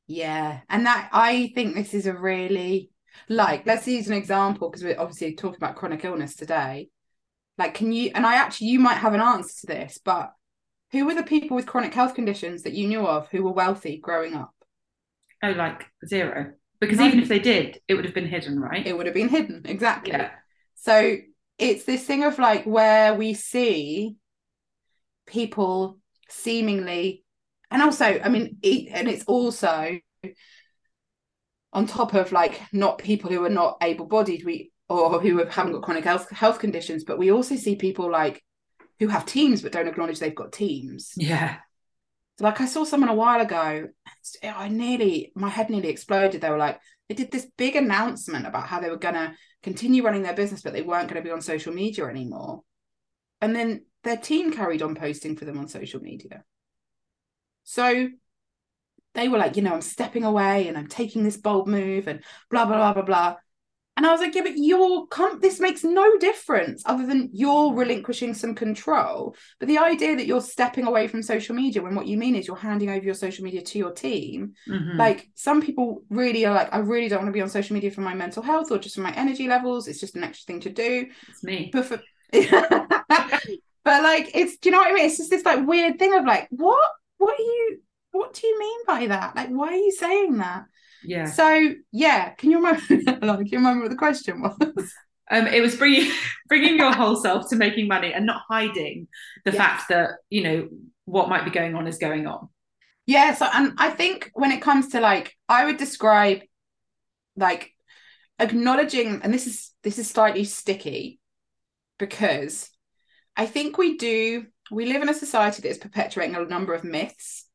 [0.08, 0.62] Yeah.
[0.70, 2.92] And that I think this is a really
[3.28, 6.90] like let's use an example because we're obviously talking about chronic illness today.
[7.58, 10.34] Like can you and I actually you might have an answer to this, but
[10.92, 13.98] who were the people with chronic health conditions that you knew of who were wealthy
[13.98, 14.54] growing up?
[15.44, 16.54] Oh, like zero.
[16.80, 17.08] Because None.
[17.08, 18.86] even if they did, it would have been hidden, right?
[18.86, 19.64] It would have been hidden.
[19.66, 20.14] Exactly.
[20.14, 20.32] yeah.
[20.76, 21.18] So
[21.58, 24.16] it's this thing of like where we see
[25.26, 27.24] people seemingly,
[27.72, 30.00] and also, I mean, it, and it's also
[31.74, 35.74] on top of like not people who are not able-bodied, we or who have, haven't
[35.74, 38.44] got chronic health health conditions, but we also see people like
[39.00, 41.14] who have teams but don't acknowledge they've got teams.
[41.16, 41.58] Yeah.
[42.38, 43.88] So, like I saw someone a while ago,
[44.44, 46.42] I nearly my head nearly exploded.
[46.42, 50.24] They were like, they did this big announcement about how they were gonna continue running
[50.24, 52.64] their business, but they weren't going to be on social media anymore.
[53.42, 56.44] And then their team carried on posting for them on social media.
[57.64, 58.10] So
[59.14, 62.24] they were like, you know, I'm stepping away and I'm taking this bold move and
[62.50, 63.36] blah blah blah blah blah.
[63.98, 67.74] And I was like, yeah, but you're com- this makes no difference other than you're
[67.74, 69.36] relinquishing some control.
[69.60, 72.48] But the idea that you're stepping away from social media when what you mean is
[72.48, 74.98] you're handing over your social media to your team, Mhm.
[74.98, 77.90] like some people really are like, I really don't want to be on social media
[77.92, 79.88] for my mental health or just for my energy levels.
[79.88, 81.08] It's just an extra thing to do.
[81.30, 81.72] it's me.
[81.74, 82.00] But for
[83.84, 85.06] but like it's do you know what I mean?
[85.06, 86.90] It's just this like weird thing of like, what?
[87.18, 87.80] What are you
[88.12, 89.36] what do you mean by that?
[89.36, 90.66] Like, why are you saying that?
[91.02, 91.36] Yeah.
[91.36, 92.82] So yeah, can you remember?
[93.26, 94.94] like, can you remember what the question was?
[95.30, 96.12] Um, it was bringing
[96.48, 99.08] bringing your whole self to making money and not hiding
[99.46, 99.58] the Yes.
[99.58, 100.70] fact that you know
[101.06, 102.50] what might be going on is going on.
[103.06, 106.42] Yeah, so and I think when it comes to like, I would describe
[107.36, 107.72] like
[108.40, 111.20] acknowledging, and this is this is slightly sticky
[112.00, 112.70] because
[113.38, 116.84] I think we do we live in a society that is perpetuating a number of
[116.84, 117.46] myths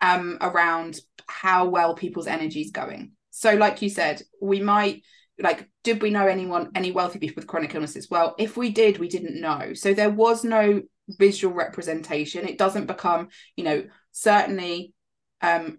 [0.00, 3.12] um around how well people's energy is going.
[3.30, 5.02] So, like you said, we might
[5.40, 8.08] like, did we know anyone any wealthy people with chronic illnesses?
[8.10, 9.72] Well, if we did, we didn't know.
[9.74, 12.48] So there was no visual representation.
[12.48, 14.92] It doesn't become, you know, certainly
[15.40, 15.78] um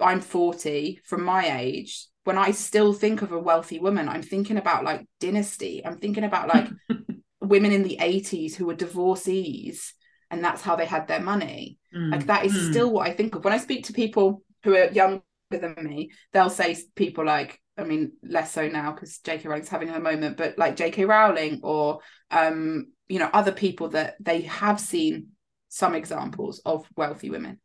[0.00, 2.06] I'm 40 from my age.
[2.24, 5.84] When I still think of a wealthy woman, I'm thinking about like dynasty.
[5.84, 6.68] I'm thinking about like
[7.40, 9.94] women in the 80s who were divorcees
[10.30, 11.78] and that's how they had their money.
[12.12, 12.70] Like that is Mm.
[12.70, 13.44] still what I think of.
[13.44, 17.84] When I speak to people who are younger than me, they'll say people like, I
[17.84, 19.48] mean, less so now because J.K.
[19.48, 21.04] Rowling's having her moment, but like J.K.
[21.04, 25.28] Rowling or um, you know, other people that they have seen
[25.68, 27.60] some examples of wealthy women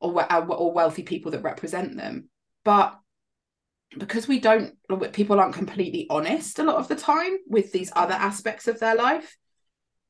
[0.00, 2.28] or uh, or wealthy people that represent them,
[2.64, 2.98] but
[3.98, 4.74] because we don't
[5.12, 8.94] people aren't completely honest a lot of the time with these other aspects of their
[8.94, 9.36] life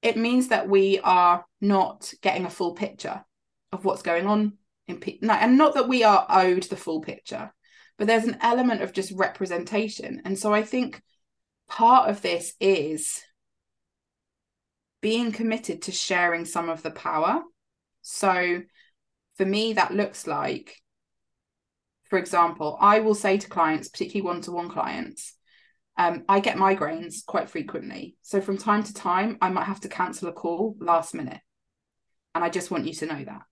[0.03, 3.25] it means that we are not getting a full picture
[3.73, 4.53] of what's going on
[4.89, 7.53] no, and not that we are owed the full picture
[7.99, 11.01] but there's an element of just representation and so i think
[11.69, 13.23] part of this is
[15.01, 17.43] being committed to sharing some of the power
[18.03, 18.61] so
[19.37, 20.77] for me that looks like
[22.05, 25.35] for example i will say to clients particularly one-to-one clients
[25.97, 28.17] um, I get migraines quite frequently.
[28.23, 31.41] So from time to time, I might have to cancel a call last minute.
[32.35, 33.43] And I just want you to know that.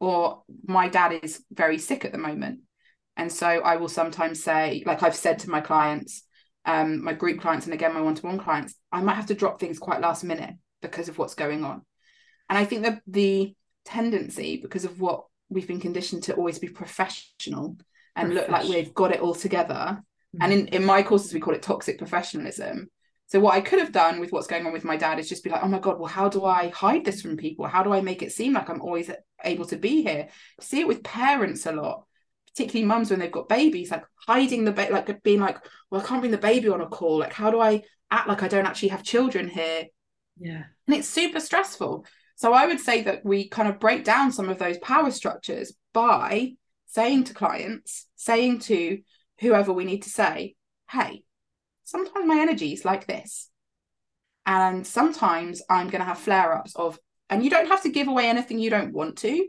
[0.00, 2.60] Or my dad is very sick at the moment.
[3.16, 6.22] And so I will sometimes say, like I've said to my clients,
[6.66, 9.34] um, my group clients, and again, my one to one clients, I might have to
[9.34, 11.82] drop things quite last minute because of what's going on.
[12.50, 13.54] And I think that the
[13.84, 17.76] tendency, because of what we've been conditioned to always be professional
[18.14, 20.02] and look like we've got it all together,
[20.40, 22.90] and in, in my courses, we call it toxic professionalism.
[23.28, 25.42] So what I could have done with what's going on with my dad is just
[25.42, 27.66] be like, oh my God, well, how do I hide this from people?
[27.66, 29.10] How do I make it seem like I'm always
[29.42, 30.28] able to be here?
[30.60, 32.06] See it with parents a lot,
[32.46, 35.58] particularly mums when they've got babies, like hiding the baby, like being like,
[35.90, 37.18] well, I can't bring the baby on a call.
[37.18, 39.86] Like, how do I act like I don't actually have children here?
[40.38, 40.62] Yeah.
[40.86, 42.06] And it's super stressful.
[42.36, 45.72] So I would say that we kind of break down some of those power structures
[45.92, 46.52] by
[46.86, 49.00] saying to clients, saying to
[49.40, 50.54] whoever we need to say,
[50.90, 51.24] hey,
[51.86, 53.48] sometimes my energy is like this.
[54.44, 56.98] And sometimes I'm going to have flare ups of,
[57.30, 59.48] and you don't have to give away anything you don't want to,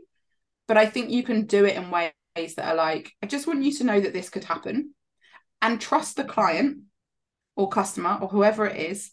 [0.66, 3.62] but I think you can do it in ways that are like, I just want
[3.62, 4.94] you to know that this could happen
[5.60, 6.78] and trust the client
[7.56, 9.10] or customer or whoever it is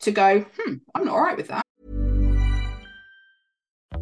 [0.00, 1.64] to go, hmm, I'm not all right with that.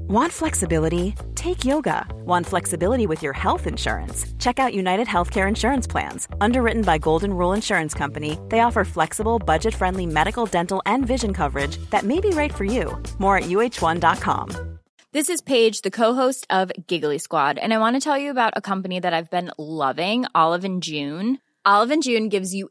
[0.09, 1.15] Want flexibility?
[1.35, 2.07] Take yoga.
[2.25, 4.25] Want flexibility with your health insurance?
[4.39, 6.27] Check out United Healthcare Insurance Plans.
[6.41, 11.35] Underwritten by Golden Rule Insurance Company, they offer flexible, budget friendly medical, dental, and vision
[11.35, 12.97] coverage that may be right for you.
[13.19, 14.79] More at uh1.com.
[15.13, 18.55] This is Paige, the co-host of Giggly Squad, and I want to tell you about
[18.57, 21.39] a company that I've been loving, Olive and June.
[21.67, 22.71] Olive and June gives you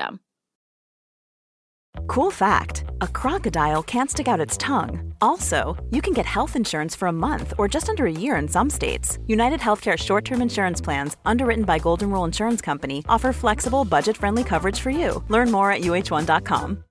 [2.07, 5.13] Cool fact a crocodile can't stick out its tongue.
[5.21, 8.47] Also, you can get health insurance for a month or just under a year in
[8.47, 9.17] some states.
[9.27, 14.17] United Healthcare short term insurance plans, underwritten by Golden Rule Insurance Company, offer flexible, budget
[14.17, 15.23] friendly coverage for you.
[15.29, 16.83] Learn more at uh1.com.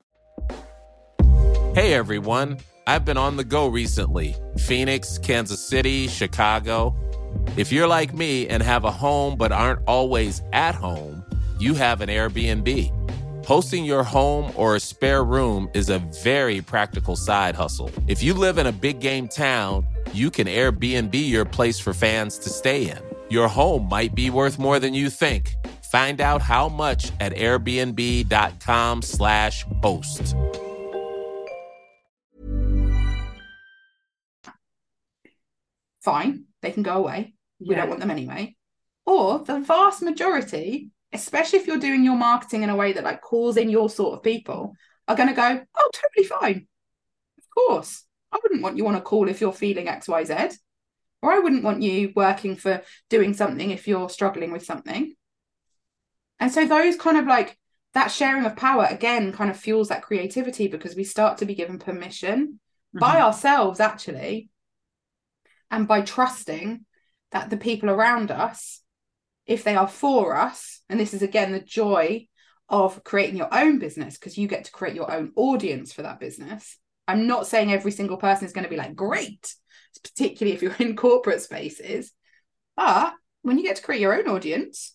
[1.75, 6.97] Hey everyone, I've been on the go recently Phoenix, Kansas City, Chicago.
[7.57, 11.25] If you're like me and have a home but aren't always at home,
[11.61, 13.00] you have an Airbnb.
[13.47, 17.91] Hosting your home or a spare room is a very practical side hustle.
[18.07, 22.39] If you live in a big game town, you can Airbnb your place for fans
[22.39, 22.99] to stay in.
[23.29, 25.55] Your home might be worth more than you think.
[25.91, 30.37] Find out how much at airbnb.com/slash host.
[36.03, 37.35] Fine, they can go away.
[37.59, 38.57] We don't want them anyway.
[39.07, 43.21] Or the vast majority, especially if you're doing your marketing in a way that like
[43.21, 44.75] calls in your sort of people,
[45.09, 46.67] are going to go, oh, totally fine.
[47.39, 48.05] Of course.
[48.33, 50.55] I wouldn't want you on a call if you're feeling XYZ.
[51.23, 55.15] Or I wouldn't want you working for doing something if you're struggling with something.
[56.39, 57.59] And so those kind of like
[57.93, 61.55] that sharing of power again kind of fuels that creativity because we start to be
[61.55, 62.61] given permission
[62.95, 63.25] by mm-hmm.
[63.25, 64.49] ourselves actually
[65.71, 66.85] and by trusting
[67.33, 68.81] that the people around us
[69.47, 72.27] if they are for us and this is again the joy
[72.69, 76.21] of creating your own business because you get to create your own audience for that
[76.21, 76.79] business.
[77.09, 79.55] I'm not saying every single person is going to be like great
[80.03, 82.13] particularly if you're in corporate spaces
[82.77, 84.95] but when you get to create your own audience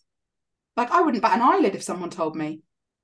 [0.77, 2.61] like i wouldn't bat an eyelid if someone told me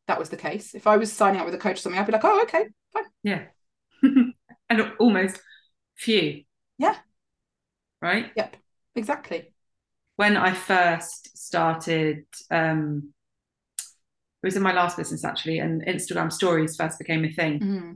[0.08, 0.74] that was the case.
[0.74, 2.66] If i was signing up with a coach or something i'd be like oh okay
[2.94, 3.04] fine.
[3.24, 3.44] Yeah.
[4.70, 5.40] and almost
[5.96, 6.44] few,
[6.78, 6.96] yeah.
[8.02, 8.32] Right?
[8.36, 8.56] yep
[8.96, 9.51] exactly
[10.22, 13.12] when I first started, um,
[14.44, 17.54] it was in my last business actually, and Instagram stories first became a thing.
[17.60, 17.92] Mhm.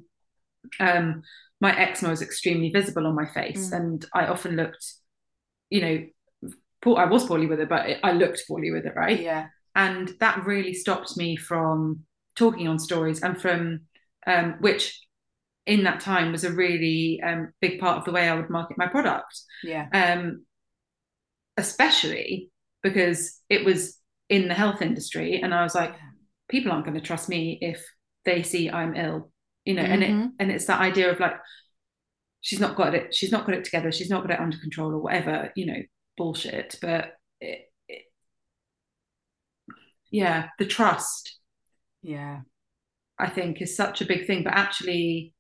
[0.88, 1.22] Um,
[1.62, 3.78] my eczema was extremely visible on my face, Mm.
[3.78, 4.86] and I often looked,
[5.70, 5.98] you know,
[6.82, 9.20] poor, I was poorly with it, but I looked poorly with it, right?
[9.32, 9.44] yeah
[9.78, 12.06] and that really stopped me from
[12.42, 13.62] talking on stories and from
[14.26, 14.84] um, which
[15.74, 18.78] in that time was a really um, big part of the way I would market
[18.84, 19.34] my product
[19.74, 20.46] yeah um,
[21.58, 22.52] especially
[22.84, 23.98] because it was
[24.30, 25.96] in the health industry and I was like
[26.50, 27.84] people aren't going to trust me if
[28.26, 29.32] they see I'm ill
[29.66, 30.32] you know and it Mhm.
[30.40, 31.36] and it's that idea of like
[32.42, 34.94] she's not got it she's not got it together she's not got it under control
[34.94, 35.82] or whatever you know
[36.18, 38.04] bullshit but it, it,
[40.12, 41.40] yeah the trust
[42.02, 42.42] yeah
[43.20, 45.34] I think is such a big thing but actually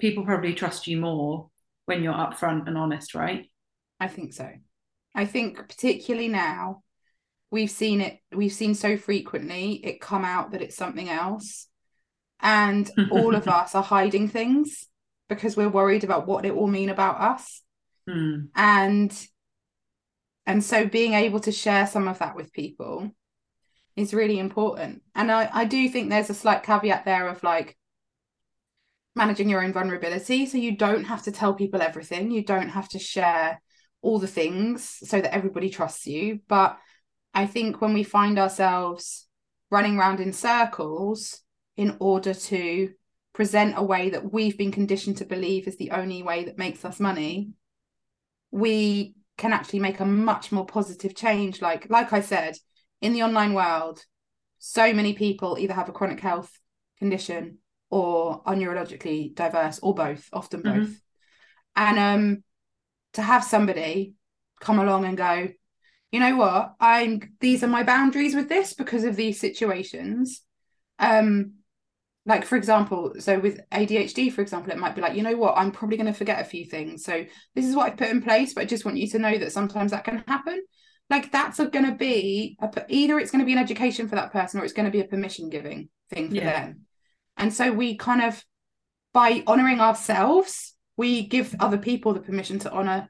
[0.00, 1.50] people probably trust you more
[1.86, 3.46] when you're upfront and honest right
[4.00, 4.48] I think so.
[5.14, 6.82] I think particularly now
[7.50, 11.68] we've seen it we've seen so frequently it come out that it's something else.
[12.40, 14.86] And all of us are hiding things
[15.28, 17.62] because we're worried about what it will mean about us.
[18.06, 18.48] Hmm.
[18.54, 19.26] and
[20.46, 23.10] and so being able to share some of that with people
[23.96, 25.02] is really important.
[25.14, 27.76] And I, I do think there's a slight caveat there of like
[29.16, 30.46] managing your own vulnerability.
[30.46, 32.30] So you don't have to tell people everything.
[32.30, 33.60] You don't have to share
[34.04, 36.40] all the things so that everybody trusts you.
[36.48, 36.78] But
[37.36, 39.26] i think when we find ourselves
[39.70, 41.40] running around in circles
[41.76, 42.90] in order to
[43.32, 46.84] present a way that we've been conditioned to believe is the only way that makes
[46.84, 47.50] us money
[48.52, 51.60] we can actually make a much more positive change.
[51.60, 52.56] Like like i said
[53.00, 54.04] in the online world
[54.58, 56.50] so many people either have a chronic health
[57.00, 57.58] condition
[57.90, 60.88] or are neurologically diverse or both often both.
[60.88, 61.00] Mhm.
[61.76, 62.44] and um
[63.14, 64.14] to have somebody
[64.60, 65.48] come along and go
[66.12, 66.74] you know what?
[66.78, 70.42] I'm these are my boundaries with this because of these situations.
[71.00, 71.54] Um
[72.26, 75.58] like for example so with adhd for example it might be like you know what?
[75.58, 77.04] I'm probably going to forget a few things.
[77.04, 79.36] So this is what i've put in place but i just want you to know
[79.38, 80.62] that sometimes that can happen.
[81.10, 84.32] Like that's going to be a, either it's going to be an education for that
[84.32, 86.62] person or it's going to be a permission giving thing for Yeah.
[86.62, 86.80] them.
[87.36, 88.42] And so we kind of
[89.12, 93.08] by honoring ourselves we give other people the permission to honor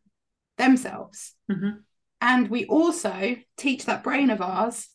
[0.57, 1.82] themselves Mhm.
[2.20, 4.89] and we also teach that brain of ours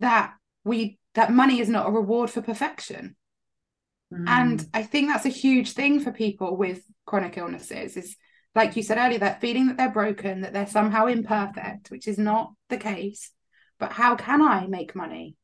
[0.00, 3.16] that we that money is not a reward for perfection
[4.12, 4.28] Mm.
[4.28, 8.16] and i think that's a huge thing for people with chronic illnesses is
[8.54, 12.18] like you said earlier that feeling that they're broken that they're somehow imperfect which is
[12.18, 13.30] not the case
[13.78, 15.36] but how can i make money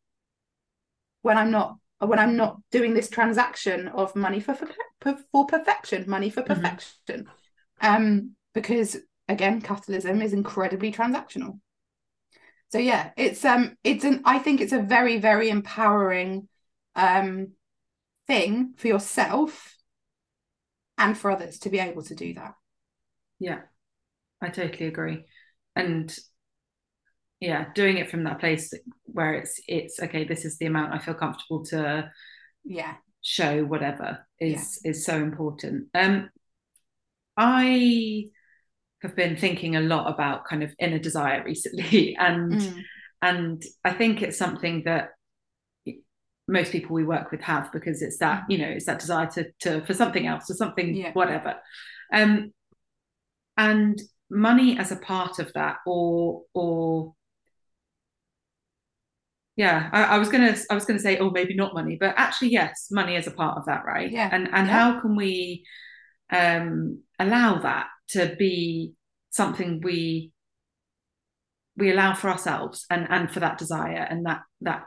[1.23, 1.77] when i'm not
[2.09, 4.55] when i'm not doing this transaction of money for
[5.01, 6.55] for, for perfection money for Mhm.
[6.55, 7.27] perfection
[7.81, 8.97] um because
[9.29, 11.59] again capitalism is incredibly transactional
[12.71, 16.49] so yeah it's um it's an i think it's a very very empowering
[16.97, 17.49] um
[18.27, 19.77] thing for yourself
[20.99, 22.55] and for others to be able to do that
[23.39, 23.63] Yeah,
[24.41, 25.25] I totally agree.
[25.77, 26.17] And
[27.41, 28.73] yeah, doing it from that place
[29.05, 32.11] where it's it's okay, this is the amount I feel comfortable to
[32.65, 35.89] yeah show whatever is is so important.
[35.95, 36.31] Um
[37.37, 38.27] I
[39.03, 42.83] have been thinking a lot about kind of inner desire recently, and Mm.
[43.23, 45.11] and I think it's something that
[46.49, 49.47] most people we work with have because it's that you know it's that desire to
[49.61, 51.13] to for something else or something Yeah.
[51.13, 51.57] whatever,
[52.13, 52.53] um,
[53.57, 57.15] and money as a part of that, or or
[59.63, 62.51] yeah, I, I was gonna I was gonna say oh maybe not money, but actually
[62.61, 64.11] yes, money is a part of that, right?
[64.19, 64.29] Yeah.
[64.35, 64.73] and and Yeah.
[64.79, 65.65] how can we
[66.41, 68.95] um allow that to be
[69.31, 70.33] something we
[71.77, 74.83] we allow for ourselves and and for that desire and that that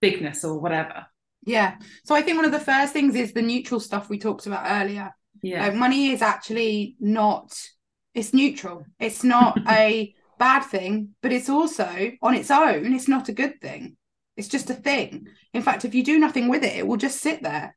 [0.00, 0.98] bigness or whatever
[1.44, 1.70] Yeah.
[2.06, 4.64] So I think one of the first things is the neutral stuff we talked about
[4.80, 5.08] earlier.
[5.42, 7.48] yeah Like money is actually not,
[8.14, 8.78] it's neutral.
[8.98, 9.52] It's not
[9.82, 11.88] a bad thing, but it's also
[12.20, 13.96] on its own, it's not a good thing.
[14.36, 15.28] It's just a thing.
[15.52, 17.76] In fact, if you do nothing with it, it will just sit there.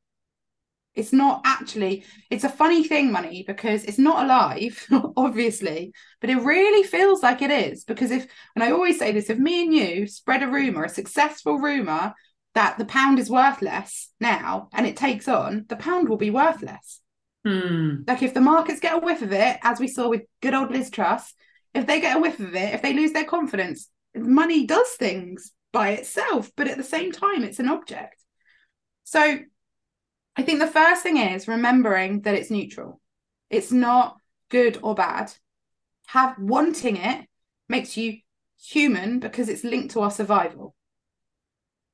[0.94, 4.88] It's not actually, it's a funny thing, money, because it's not alive,
[5.18, 7.84] obviously, but it really feels like it is.
[7.84, 10.90] Because if, and I always say this, if me and you spread a rumor, a
[10.90, 12.14] successful rumor
[12.54, 17.02] that the pound is worthless now and it takes on, the pound will be worthless.
[17.44, 18.04] Hmm.
[18.08, 20.72] Like if the markets get a whiff of it, as we saw with good old
[20.72, 21.34] Liz Truss,
[21.74, 25.52] if they get a whiff of it, if they lose their confidence, money does things
[25.76, 28.24] by itself, but at the same time, it's an object.
[29.04, 29.40] So
[30.38, 33.02] I think the first thing is remembering that it's neutral.
[33.50, 34.18] It's not
[34.50, 35.34] good or bad.
[36.08, 37.28] Have wanting it
[37.68, 38.20] makes you
[38.58, 40.74] human because it's linked to our survival.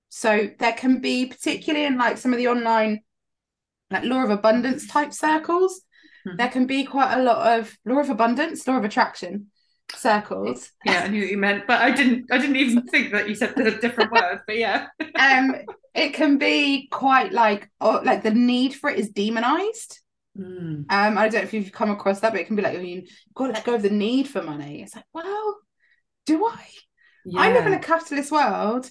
[0.10, 3.02] So there can be, particularly in like some of the online
[3.90, 5.82] like law of abundance type circles,
[6.28, 6.38] Mhm.
[6.38, 9.51] there can be quite a lot of law of abundance, law of attraction
[9.96, 10.72] circles.
[10.86, 13.36] yeah i knew what you meant but i didn't i didn't even think that you
[13.36, 14.88] said the different word but yeah
[15.20, 15.56] Um,
[15.94, 20.00] it can be quite like oh, like the need for it is demonized.
[20.38, 20.84] Hmm.
[20.90, 22.80] Um, I don't know if you've come across that, but it can be like, oh,
[22.82, 24.82] you- you've got to let go of the need for money.
[24.82, 25.58] It's like, well,
[26.26, 26.66] do I?
[27.38, 28.90] I live in a capitalist world,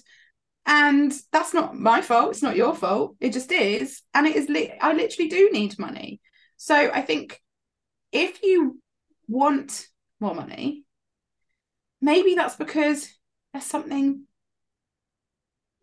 [0.67, 2.29] and that's not my fault.
[2.31, 3.15] It's not your fault.
[3.19, 4.47] It just is, and it is.
[4.47, 6.21] Li- I literally do need money.
[6.57, 7.41] So I think
[8.11, 8.79] if you
[9.27, 9.87] want
[10.21, 10.85] more money,
[12.01, 13.09] maybe that's because
[13.51, 14.25] there's something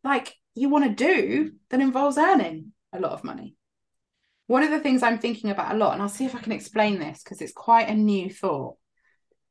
[0.05, 3.57] like you want to do that involves earning a lot of money.
[4.47, 6.53] One of the things I'm thinking about a lot, and I'll see if I can
[6.53, 8.77] explain this because it's quite a new thought,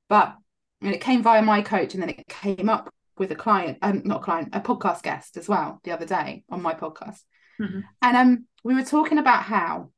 [0.10, 0.36] but
[0.82, 4.04] and it came via my coach and then it came up with a client, um,
[4.06, 7.20] not a client, a podcast guest as well the other day on my podcast.
[7.60, 7.84] Mhm.
[8.02, 9.92] And um, we were talking about how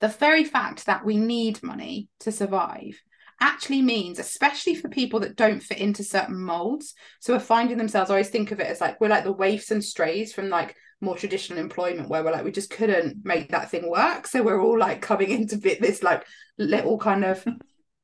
[0.00, 3.00] the very fact that we need money to survive
[3.40, 8.10] actually means, especially for people that don't fit into certain molds, so we're finding themselves,
[8.10, 10.76] I always think of it as like we're like the waifs and strays from like
[11.00, 14.26] more traditional employment where we're like we just couldn't make that thing work.
[14.26, 16.24] So we're all like coming into bit this like
[16.58, 17.46] little kind of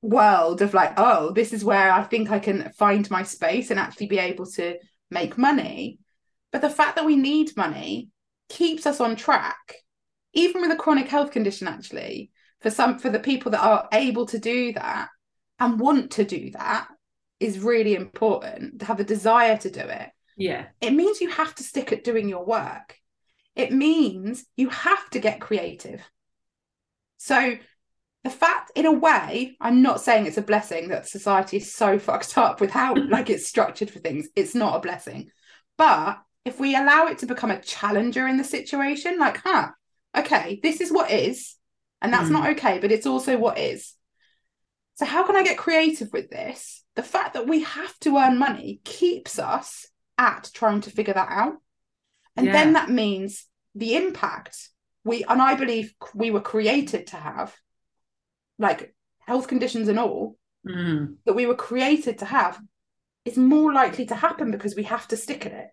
[0.03, 3.81] world of like, oh, this is where I think I can find my space and
[3.81, 4.77] actually be able to
[5.11, 5.99] make money.
[6.53, 8.11] But the fact that we need money
[8.49, 9.75] keeps us on track,
[10.35, 12.31] even with a chronic health condition, actually,
[12.61, 15.09] for some for the people that are able to do that
[15.59, 16.89] and want to do that
[17.41, 20.11] is really important to have a desire to do it.
[20.37, 22.97] yeah It means you have to stick at doing your work.
[23.55, 26.03] It means you have to get creative.
[27.19, 27.57] So
[28.25, 31.99] the fact in a way i'm not saying it's a blessing that society is so
[32.09, 35.31] fucked up with how like it's structured for things it's not a blessing
[35.77, 39.69] but if we allow it to become a challenger in the situation like huh
[40.17, 41.57] okay this is what is
[42.01, 42.33] and that's Mm.
[42.33, 43.95] not okay but it's also what is
[44.95, 48.39] so how can i get creative with this the fact that we have to earn
[48.39, 49.87] money keeps us
[50.19, 51.55] at trying to figure that out
[52.37, 52.53] and Yeah.
[52.53, 54.71] then that means the impact
[55.05, 57.55] we and i believe we were created to have
[58.59, 58.95] like
[59.27, 60.37] health conditions and all
[60.67, 61.15] Hmm.
[61.27, 62.59] that we were created to have
[63.27, 65.69] is more likely to happen because we have to stick at it.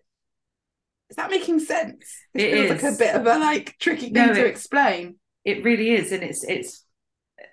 [1.08, 2.04] Is that making sense?
[2.34, 5.16] This It feels like a bit of a like tricky No, thing to it- explain.
[5.46, 6.84] it really is and it's it's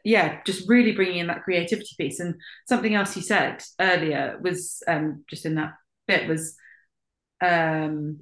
[0.04, 2.36] yeah just really bringing in that creativity piece and
[2.68, 5.74] something else you said earlier was um just in that
[6.08, 6.56] bit was
[7.42, 8.20] um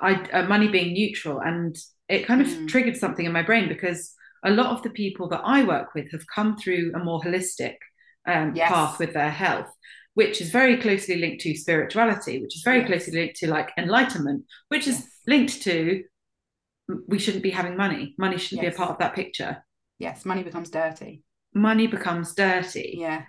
[0.00, 1.76] i uh, money being neutral and
[2.08, 2.68] it kind of Mm.
[2.68, 4.14] triggered something in my brain because
[4.44, 7.76] a lot of the people that i work with have come through a more holistic
[8.26, 8.68] um, Yes.
[8.68, 9.70] path with their health
[10.14, 12.88] which is very closely linked to spirituality which is very Yes.
[12.88, 16.04] closely linked to like enlightenment which is linked to
[17.06, 18.72] we shouldn't be having money money shouldn't Yes.
[18.72, 19.64] be a part of that picture
[19.98, 21.22] Yes, money becomes dirty.
[21.54, 23.24] money becomes dirty Yeah.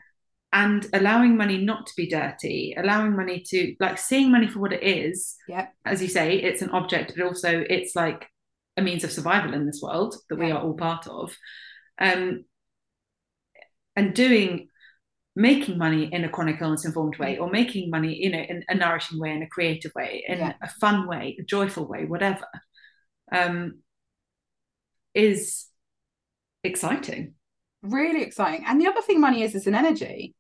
[0.52, 4.74] and allowing money not to be dirty allowing money to like seeing money for what
[4.74, 5.68] it is Yeah.
[5.86, 8.28] as you say it's an object but also it's like
[8.76, 11.36] a means of survival in this world that we are all part of
[12.00, 12.44] um
[13.96, 14.68] and doing
[15.36, 18.76] making money in a chronic illness informed way or making money you know in a
[18.76, 20.54] nourishing way in a creative way in Yeah.
[20.62, 22.46] a fun way a joyful way whatever
[23.32, 23.80] um
[25.14, 25.68] is
[26.64, 27.34] exciting
[27.82, 28.66] really exciting.
[28.68, 30.36] And the other thing money is is an energy.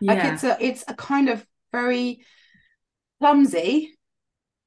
[0.00, 2.24] Like yeah it's a it's a kind of very
[3.20, 3.96] clumsy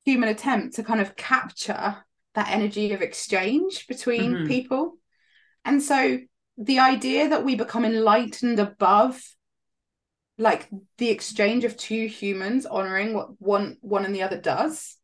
[0.05, 1.97] human attempt to kind of capture
[2.33, 4.47] that energy of exchange between Mhm.
[4.47, 4.97] people.
[5.65, 6.19] And so
[6.57, 9.21] the idea that we become enlightened above
[10.37, 14.97] like the exchange of two humans honoring what one one and the other does.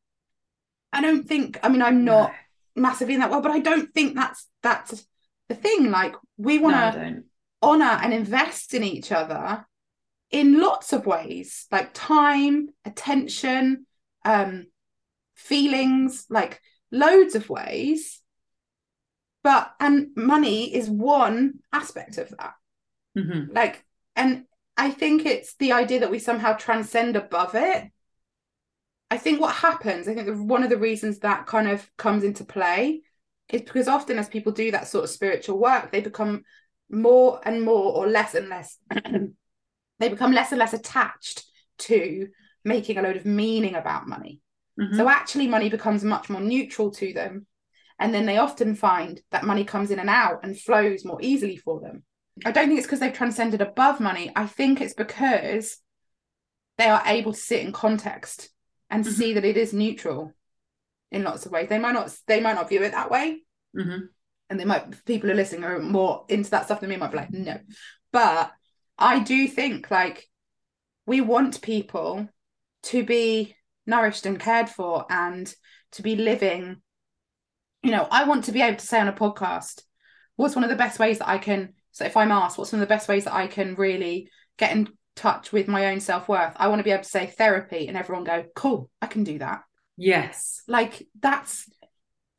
[0.91, 2.33] I don't think I mean I'm not
[2.75, 5.05] massively in that world, but I don't think that's that's
[5.55, 5.91] the thing.
[5.91, 7.23] Like we want to don't
[7.61, 9.65] honor and invest in each other
[10.29, 13.85] in lots of ways like time attention
[14.25, 14.65] um
[15.35, 16.59] feelings like
[16.91, 18.21] loads of ways
[19.43, 22.53] but and money is one aspect of that
[23.17, 23.53] Mhm.
[23.53, 23.85] like
[24.15, 24.45] and
[24.75, 27.91] i think it's the idea that we somehow transcend above it
[29.09, 32.43] i think what happens i think one of the reasons that kind of comes into
[32.43, 33.03] play
[33.53, 36.43] is because often as people do that sort of spiritual work they become
[36.89, 38.77] more and more or less and less
[39.99, 41.45] they become less and less attached
[41.77, 42.27] to
[42.65, 44.39] making a load of meaning about money
[44.79, 44.97] Mhm.
[44.97, 47.45] so actually money becomes much more neutral to them
[47.99, 51.57] and then they often find that money comes in and out and flows more easily
[51.57, 52.03] for them
[52.43, 55.77] i don't think it's because they've transcended above money i think it's because
[56.79, 58.49] they are able to sit in context
[58.89, 59.11] and Mhm.
[59.11, 60.33] see that it is neutral
[61.13, 61.69] in lots of ways.
[61.69, 63.41] They might not they might not view it that way.
[63.75, 64.09] Mhm.
[64.49, 67.11] and they might people who are listening are more into that stuff than me might
[67.11, 67.57] be like no.
[68.11, 68.51] But
[68.99, 70.27] i do think like
[71.07, 72.27] we want people
[72.83, 73.55] to be
[73.87, 75.51] nourished and cared for and
[75.93, 76.81] to be living
[77.81, 79.81] you know i want to be able to say on a podcast
[80.35, 82.81] what's one of the best ways that i can so if i'm asked what's one
[82.81, 86.53] of the best ways that i can really get in touch with my own self-worth?
[86.57, 89.39] I want to be able to say therapy and everyone go cool i can do
[89.39, 89.63] that
[89.97, 90.61] yes.
[90.67, 91.69] Like that's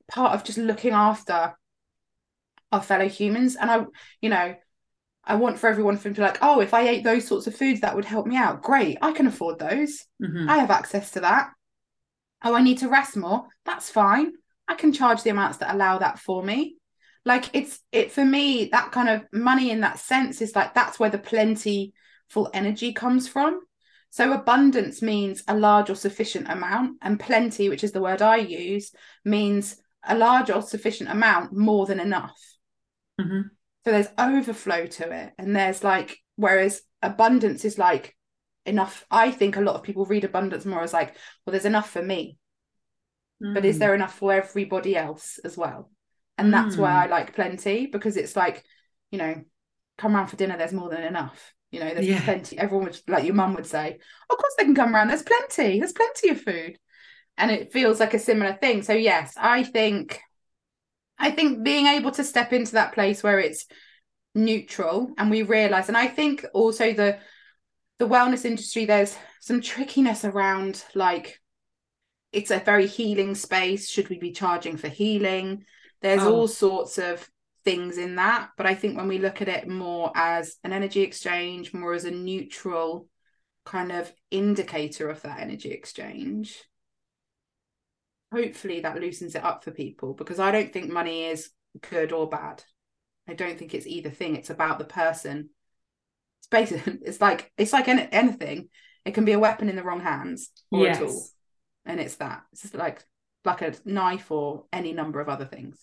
[0.08, 1.56] part of just looking after
[2.72, 3.56] our fellow humans.
[3.56, 3.84] And i
[4.20, 4.54] you know
[5.24, 7.80] i want for everyone to be like oh if i ate those sorts of foods
[7.80, 8.62] that would help me out.
[8.62, 8.98] Great.
[9.00, 10.04] I can afford those.
[10.22, 10.48] Mhm.
[10.48, 11.50] i have access to that.
[12.44, 13.46] Oh i need to rest more.
[13.64, 14.32] That's fine.
[14.68, 16.76] I can charge the amounts that allow that for me.
[17.24, 20.98] Like it's it for me that kind of money in that sense is like that's
[20.98, 23.60] where the plentiful energy comes from
[24.14, 28.36] so abundance means a large or sufficient amount, and plenty, which is the word I
[28.36, 28.92] use,
[29.24, 32.40] means a large or sufficient amount more than enough.
[33.20, 33.50] Mhm.
[33.84, 38.16] So there's overflow to it, and there's like, whereas abundance is like
[38.64, 39.04] enough.
[39.10, 42.02] I think a lot of people read abundance more as like, well, there's enough for
[42.02, 42.38] me,
[43.40, 43.78] but is Mm.
[43.80, 45.90] there enough for everybody else as well?
[46.38, 47.02] And that's why Mm.
[47.02, 48.64] I like plenty because it's like,
[49.10, 49.42] you know,
[49.98, 51.53] come around for dinner, there's more than enough.
[51.74, 52.24] You know, there's Yeah.
[52.24, 52.56] plenty.
[52.58, 53.98] Everyone would, like your mum would say,
[54.30, 55.08] of course they can come around.
[55.08, 55.80] There's plenty.
[55.80, 56.78] There's plenty of food.
[57.36, 58.82] And it feels like a similar thing.
[58.82, 60.20] So yes, I think
[61.18, 63.66] I think being able to step into that place where it's
[64.34, 67.18] neutral and we realize, and I think also the
[67.98, 71.40] the wellness industry, there's some trickiness around like
[72.32, 73.88] it's a very healing space.
[73.88, 75.64] Should we be charging for healing?
[76.02, 76.34] There's Oh.
[76.34, 77.28] all sorts of
[77.64, 78.50] things in that.
[78.56, 82.04] But I think when we look at it more as an energy exchange, more as
[82.04, 83.08] a neutral
[83.64, 86.62] kind of indicator of that energy exchange,
[88.32, 91.50] hopefully that loosens it up for people because I don't think money is
[91.90, 92.62] good or bad.
[93.28, 94.36] I don't think it's either thing.
[94.36, 95.50] It's about the person.
[96.40, 98.68] It's basically it's like it's like any, anything.
[99.04, 101.26] It can be a weapon in the wrong hands or yes a tool,
[101.86, 102.42] and it's that.
[102.52, 103.04] It's just like
[103.44, 105.78] like a knife or any number of other things.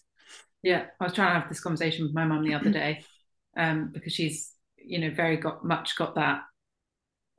[0.64, 3.04] Yeah, I was trying to have this conversation with my mum the other day,
[3.58, 6.42] um, because she's, you know, very got much got that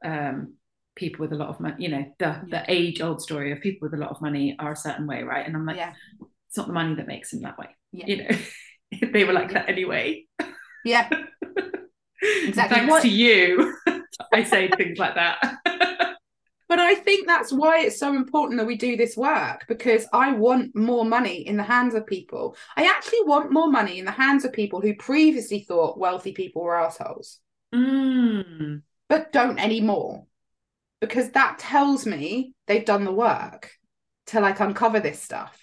[0.05, 0.55] um
[0.97, 3.87] people with a lot of money, you know, the the age old story of people
[3.87, 5.47] with a lot of money are a certain way, right?
[5.47, 5.95] And I'm like, Yeah,
[6.49, 7.68] it's not the money that makes them that way.
[7.93, 10.27] yeah, You know, they were like that anyway.
[10.85, 11.09] yeah.
[12.45, 12.77] Exactly.
[12.79, 13.75] Thanks What- to you,
[14.33, 15.59] I say things like that.
[16.73, 20.33] But I think that's why it's so important that we do this work because I
[20.33, 22.57] want more money in the hands of people.
[22.79, 26.62] I actually want more money in the hands of people who previously thought wealthy people
[26.62, 27.41] were assholes,
[27.75, 28.81] Mm.
[29.07, 30.25] but don't anymore.
[31.03, 33.73] Because that tells me they've done the work
[34.29, 35.55] to like uncover this stuff.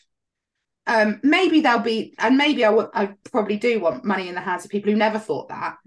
[0.85, 4.41] Um, maybe they'll be, and maybe I would, I probably do want money in the
[4.41, 5.77] hands of people who never thought that.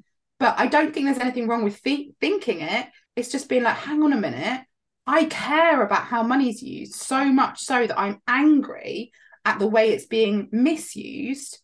[0.40, 2.88] But I don't think there's anything wrong with thi- thinking it.
[3.14, 4.62] It's just being like, hang on a minute.
[5.06, 9.12] I care about how money's used so much so that I'm angry
[9.44, 11.60] at the way it's being misused.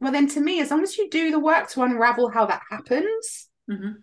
[0.00, 2.62] Well, then to me, as long as you do the work to unravel how that
[2.70, 4.02] happens, Mhm.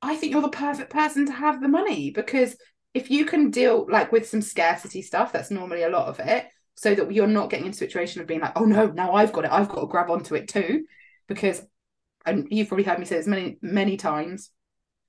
[0.00, 2.56] I think you're the perfect person to have the money because
[2.94, 6.46] if you can deal like with some scarcity stuff, that's normally a lot of it,
[6.74, 9.32] so that you're not getting into a situation of being like, oh no, now I've
[9.32, 10.84] got it, I've got to grab onto it too,
[11.26, 11.62] because
[12.24, 14.50] and you've probably heard me say this many many times.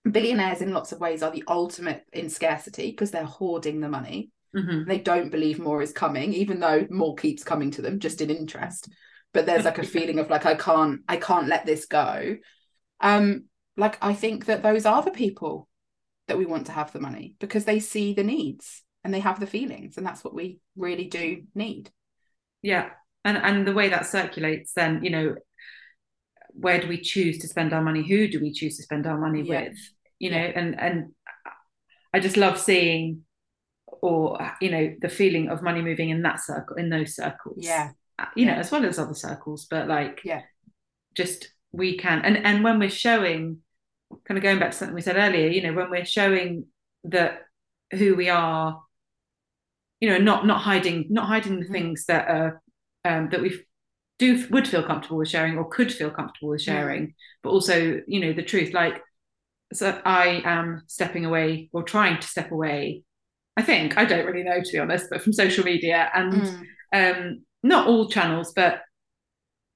[0.09, 4.31] Billionaires, in lots of ways, are the ultimate in scarcity because they're hoarding the money.
[4.55, 4.87] Mhm.
[4.87, 8.29] They don't believe more is coming, even though more keeps coming to them just in
[8.29, 8.89] interest.
[9.33, 12.37] But there's like a feeling of like I can't, I can't let this go.
[12.99, 13.45] Um,
[13.77, 15.67] like I think that those are the people
[16.27, 19.39] that we want to have the money because they see the needs and they have
[19.39, 21.91] the feelings, and that's what we really do need.
[22.61, 22.89] Yeah.
[23.25, 25.35] And and the way that circulates then, you know,
[26.53, 28.07] where do we choose to spend our money?
[28.07, 29.63] Who do we choose to spend our money Yeah.
[29.63, 29.77] with?
[30.19, 31.13] You know, and and
[32.13, 33.21] I just love seeing
[34.01, 37.65] or you know, the feeling of money moving in that circle, in those circles.
[37.65, 37.91] Yeah.
[38.17, 40.41] Uh, You know, as well as other circles, but like Yeah.
[41.15, 43.59] just we can and and when we're showing
[44.25, 46.65] kind of going back to something we said earlier, you know, when we're showing
[47.03, 47.43] that
[47.93, 48.81] who we are,
[49.99, 51.71] you know, not not hiding not hiding the Mhm.
[51.71, 52.61] things that are
[53.05, 53.63] um, that we
[54.19, 58.19] do would feel comfortable with sharing or could feel comfortable with sharing, but also you
[58.19, 58.73] know the truth.
[58.73, 59.01] Like,
[59.73, 63.03] so I am stepping away or trying to step away.
[63.57, 66.65] I think I don't really know to be honest, but from social media and Mm.
[66.93, 68.81] um, not all channels, but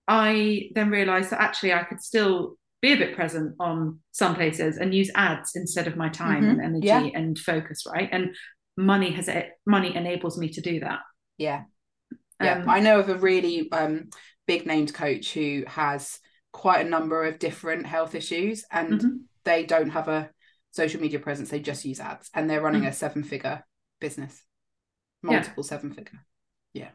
[0.07, 4.77] I then realised that actually I could still be a bit present on some places
[4.77, 6.49] and use ads instead of my time Mhm.
[6.51, 6.99] and energy Yeah.
[7.19, 8.09] and focus, right?
[8.11, 8.35] And
[8.75, 10.99] money has it money enables me to do that.
[11.37, 11.63] Yeah.
[12.41, 12.57] Yeah.
[12.59, 14.09] Um, I know of a really um
[14.45, 16.19] big named coach who has
[16.51, 19.19] quite a number of different health issues and Mhm.
[19.43, 20.29] they don't have a
[20.71, 22.87] social media presence, they just use ads and they're running Mm.
[22.89, 23.63] a seven figure
[23.99, 24.43] business.
[25.23, 25.31] Yeah.
[25.31, 26.19] Multiple seven figure.
[26.73, 26.91] Yeah.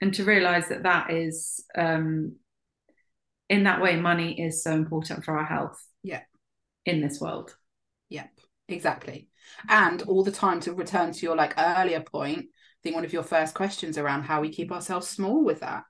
[0.00, 2.36] And to realize that that is um,
[3.48, 6.22] in that way money is so important for our health Yeah.
[6.84, 7.56] in this world
[8.08, 8.30] Yep,
[8.66, 9.28] exactly.
[9.68, 13.12] And all the time to return to your like earlier point, I think one of
[13.12, 15.84] your first questions around how we keep ourselves small with that.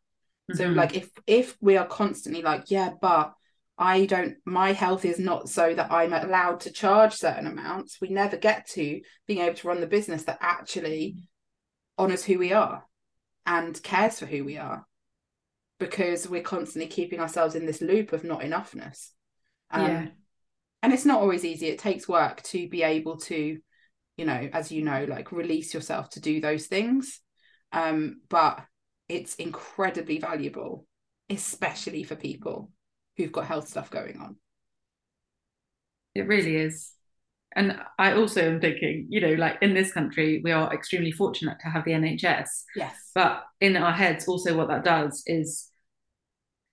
[0.52, 0.76] So Mhm.
[0.76, 3.34] like if if we are constantly like, yeah, but
[3.78, 8.08] I don't my health is not so that I'm allowed to charge certain amounts, we
[8.08, 11.16] never get to being able to run the business that actually
[11.96, 12.84] honors who we are
[13.46, 14.86] and cares for who we are.
[15.78, 19.10] Because we're constantly keeping ourselves in this loop of not enoughness.
[19.70, 20.06] Um, Yeah.
[20.82, 21.68] and it's not always easy.
[21.68, 23.58] It takes work to be able to,
[24.16, 27.20] you know, as you know, like release yourself to do those things.
[27.72, 28.64] Um, but
[29.10, 30.86] it's incredibly valuable,
[31.28, 32.70] especially for people
[33.16, 34.36] who've got health stuff going on.
[36.14, 36.92] It really is.
[37.56, 41.58] And I also am thinking, you know, like in this country, we are extremely fortunate
[41.60, 42.48] to have the NHS.
[42.76, 43.10] Yes.
[43.14, 45.68] But in our heads, also what that does is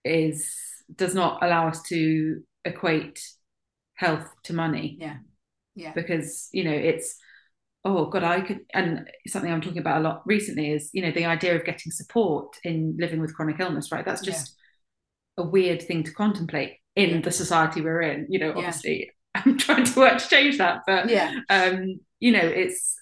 [0.06, 0.56] is
[0.96, 3.20] does not allow us to equate
[3.96, 4.98] health to money.
[5.00, 5.18] Yeah.
[5.76, 5.94] Yeah.
[5.94, 7.18] Because, you know, it's
[7.88, 11.12] oh God, I could and something I'm talking about a lot recently is, you know,
[11.12, 14.06] the idea of getting support in living with chronic illness, right?
[14.06, 14.56] That's just
[15.38, 17.22] a weird thing to contemplate in Yeah.
[17.22, 18.28] the society we're in.
[18.30, 18.58] You know, Yeah.
[18.58, 20.82] obviously I'm trying to work to change that.
[20.86, 21.34] But Yeah.
[21.50, 22.96] um, you know, it's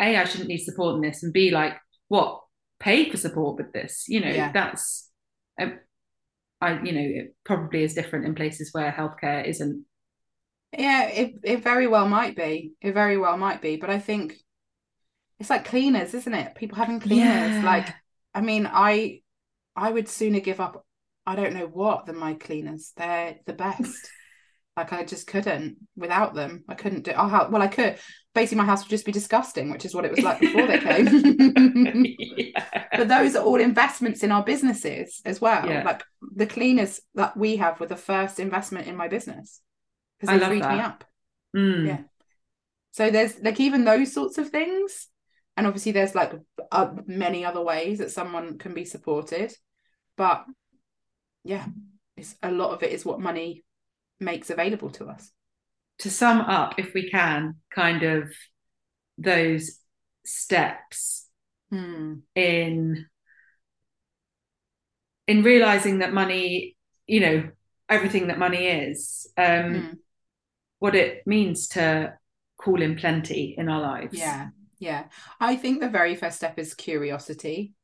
[0.00, 1.74] A, I shouldn't need support in this, and B, like,
[2.08, 2.40] what
[2.80, 4.04] pay for support with this?
[4.08, 4.52] You know, Yeah.
[4.52, 5.10] that's
[5.60, 5.78] um,
[6.60, 9.84] I you know, it probably is different in places where healthcare isn't.
[10.72, 12.72] Yeah, it, it very well might be.
[12.80, 13.76] It very well might be.
[13.76, 14.36] But I think
[15.38, 16.54] it's like cleaners, isn't it?
[16.54, 17.56] People having cleaners.
[17.56, 17.62] Yeah.
[17.64, 17.88] Like,
[18.34, 19.22] I mean, I
[19.74, 20.84] I would sooner give up
[21.26, 22.92] I don't know what than my cleaners.
[22.96, 24.10] They're the best.
[24.76, 26.64] like I just couldn't without them.
[26.68, 27.98] I couldn't do oh well I could.
[28.34, 30.78] Basically my house would just be disgusting, which is what it was like before they
[30.78, 32.16] came.
[32.18, 32.84] yeah.
[32.92, 35.66] but those are all investments in our businesses as well.
[35.66, 35.82] Yeah.
[35.82, 36.02] Like
[36.34, 39.60] the cleaners that we have were the first investment in my business
[40.18, 40.84] because they love freed me that.
[40.84, 41.04] up.
[41.56, 41.86] Mm.
[41.86, 41.98] Yeah.
[42.92, 45.08] So there's like even those sorts of things,
[45.56, 46.32] and obviously there's like
[46.72, 49.52] uh, many other ways that someone can be supported,
[50.16, 50.44] but
[51.44, 51.66] yeah,
[52.16, 53.64] it's a lot of it is what money
[54.20, 55.30] makes available to us.
[56.00, 58.32] To sum up, if we can, kind of
[59.16, 59.80] those
[60.24, 61.26] steps
[61.70, 62.20] Hmm.
[62.34, 63.06] in
[65.26, 67.50] in realizing that money you know
[67.88, 69.98] everything that money is um Mm.
[70.78, 72.14] What it means to
[72.58, 74.48] call in plenty in our lives Yeah,
[74.78, 75.04] yeah.
[75.40, 77.74] I think the very first step is curiosity.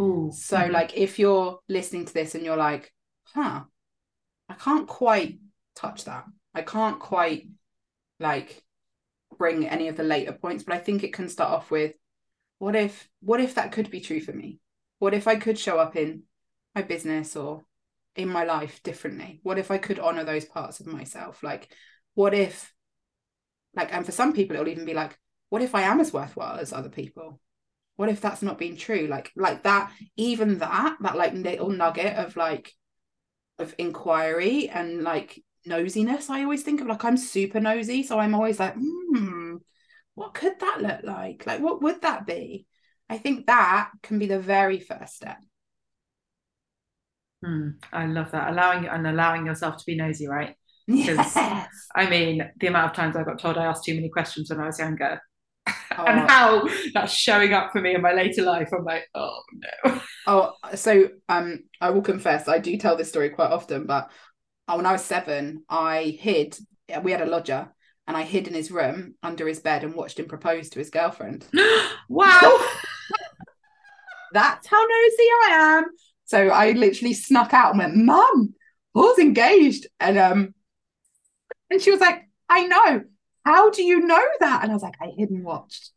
[0.00, 0.30] Ooh.
[0.30, 0.72] So, Mhm.
[0.72, 2.92] like, if you're listening to this and you're like,
[3.26, 3.64] huh,
[4.48, 5.40] I can't quite
[5.74, 6.26] touch that.
[6.54, 7.48] I can't quite
[8.20, 8.64] like
[9.38, 11.94] bring any of the later points, but I think it can start off with
[12.58, 14.60] what if what if that could be true for me?
[14.98, 16.24] What if I could show up in
[16.74, 17.64] my business or
[18.16, 19.40] in my life differently?
[19.42, 21.42] What if I could honor those parts of myself?
[21.42, 21.74] Like,
[22.14, 22.72] what if,
[23.74, 25.18] like, and for some people, it'll even be like,
[25.50, 27.40] what if I am as worthwhile as other people?
[27.96, 29.06] What if that's not being true?
[29.06, 32.72] Like, like that, even that, that like little nugget of like,
[33.58, 36.28] of inquiry and like nosiness.
[36.28, 38.02] I always think of like, I'm super nosy.
[38.02, 39.56] So I'm always like, hmm,
[40.14, 41.46] what could that look like?
[41.46, 42.66] Like, what would that be?
[43.08, 45.38] I think that can be the very first step.
[47.44, 48.50] Hmm, I love that.
[48.50, 50.56] Allowing and allowing yourself to be nosy, right?
[50.86, 51.36] Yes.
[51.96, 54.60] I mean, the amount of times I got told I asked too many questions when
[54.60, 55.20] I was younger.
[55.96, 56.04] Oh.
[56.06, 58.70] and how that's showing up for me in my later life.
[58.72, 59.40] I'm like, oh
[59.84, 60.00] no.
[60.26, 64.10] Oh, so um, I will confess, I do tell this story quite often, but
[64.66, 66.56] uh, when I was seven, I hid.
[67.02, 67.72] We had a lodger,
[68.06, 70.90] and I hid in his room under his bed and watched him propose to his
[70.90, 71.46] girlfriend.
[72.08, 72.40] wow.
[74.32, 75.84] That's how nosy I am.
[76.24, 78.54] So I literally snuck out and went, "Mum,
[78.94, 80.54] Paul's engaged," and um,
[81.70, 83.04] and she was like, "I know.
[83.44, 85.90] How do you know that?" And I was like, "I hid and watched."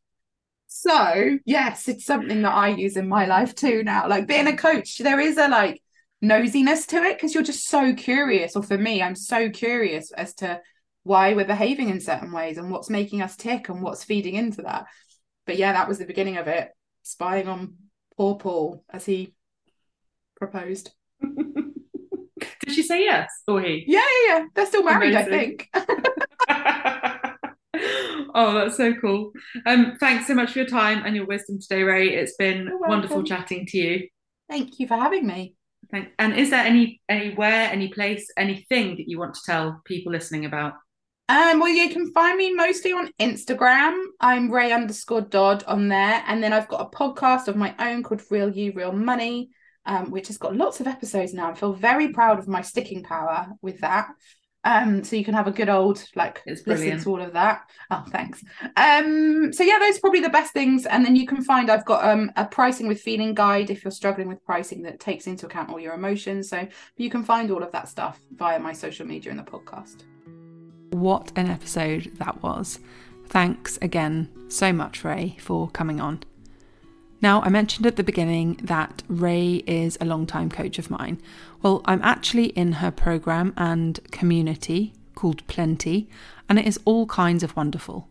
[0.68, 4.08] So yes, it's something that I use in my life too now.
[4.08, 5.82] Like being a coach, there is a like
[6.24, 8.56] nosiness to it because you're just so curious.
[8.56, 10.62] Or for me, I'm so curious as to
[11.04, 14.64] why we're behaving in certain ways and what's making us tick and what's feeding into
[14.64, 14.88] that.
[15.46, 16.70] But yeah, that was the beginning of it.
[17.04, 17.76] Spying on
[18.18, 19.34] poor Paul as he
[20.36, 20.92] proposed.
[22.40, 23.84] Did she say yes or he?
[23.88, 24.46] Yeah, yeah, yeah.
[24.54, 25.70] They're still married, I think.
[28.34, 29.32] oh, that's so cool.
[29.66, 32.10] Um, thanks so much for your time and your wisdom today, Ray.
[32.10, 34.08] It's been wonderful chatting to you.
[34.50, 35.56] Thank you for having me.
[35.92, 40.12] Thank- and is there any anywhere, any place, anything that you want to tell people
[40.12, 40.74] listening about?
[41.30, 44.02] Um, well, you can find me mostly on Instagram.
[44.22, 46.24] I'm Ray underscore Dodd on there.
[46.26, 49.50] And then I've got a podcast of my own called Real You, Real Money,
[49.88, 51.50] um, which has got lots of episodes now.
[51.50, 54.10] I feel very proud of my sticking power with that.
[54.64, 57.62] Um, so you can have a good old like It's listen to all of that.
[57.90, 58.44] Oh, thanks.
[58.76, 60.86] Um, so yeah, those are probably the best things.
[60.86, 63.92] And then you can find I've got um a pricing with feeling guide if you're
[63.92, 66.50] struggling with pricing that takes into account all your emotions.
[66.50, 66.68] So
[66.98, 70.04] you can find all of that stuff via my social media and the podcast.
[70.92, 72.80] What an episode that was.
[73.28, 76.24] Thanks again so much, Ray, for coming on.
[77.20, 81.20] Now, I mentioned at the beginning that Ray is a long-time coach of mine.
[81.64, 86.08] Well, I'm actually in her program and community called Plenty,
[86.48, 88.08] and it is all kinds of wonderful.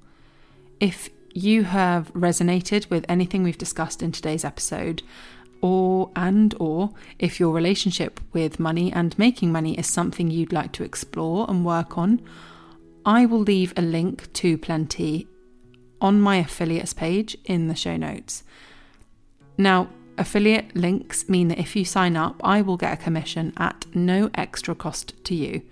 [0.80, 5.02] If you have resonated with anything we've discussed in today's episode,
[5.60, 10.72] or and or if your relationship with money and making money is something you'd like
[10.72, 12.20] to explore and work on,
[13.04, 15.28] I will leave a link to Plenty
[16.00, 18.42] on my affiliates page in the show notes.
[19.58, 19.88] Now,
[20.18, 24.30] affiliate links mean that if you sign up, I will get a commission at no
[24.34, 25.62] extra cost to you.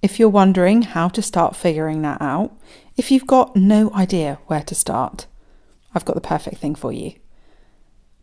[0.02, 2.52] If you're wondering how to start figuring that out,
[2.98, 5.28] if you've got no idea where to start,
[5.94, 7.14] I've got the perfect thing for you.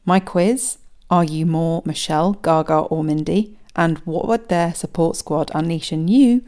[0.05, 0.79] My quiz
[1.11, 3.59] Are you more Michelle, Gaga, or Mindy?
[3.75, 6.43] And what would their support squad unleash in you?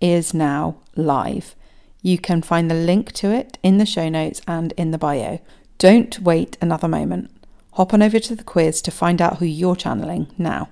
[0.00, 1.54] is now live.
[2.02, 5.40] You can find the link to it in the show notes and in the bio.
[5.78, 7.30] Don't wait another moment.
[7.72, 10.68] Hop on over to the quiz to find out who you're channeling now.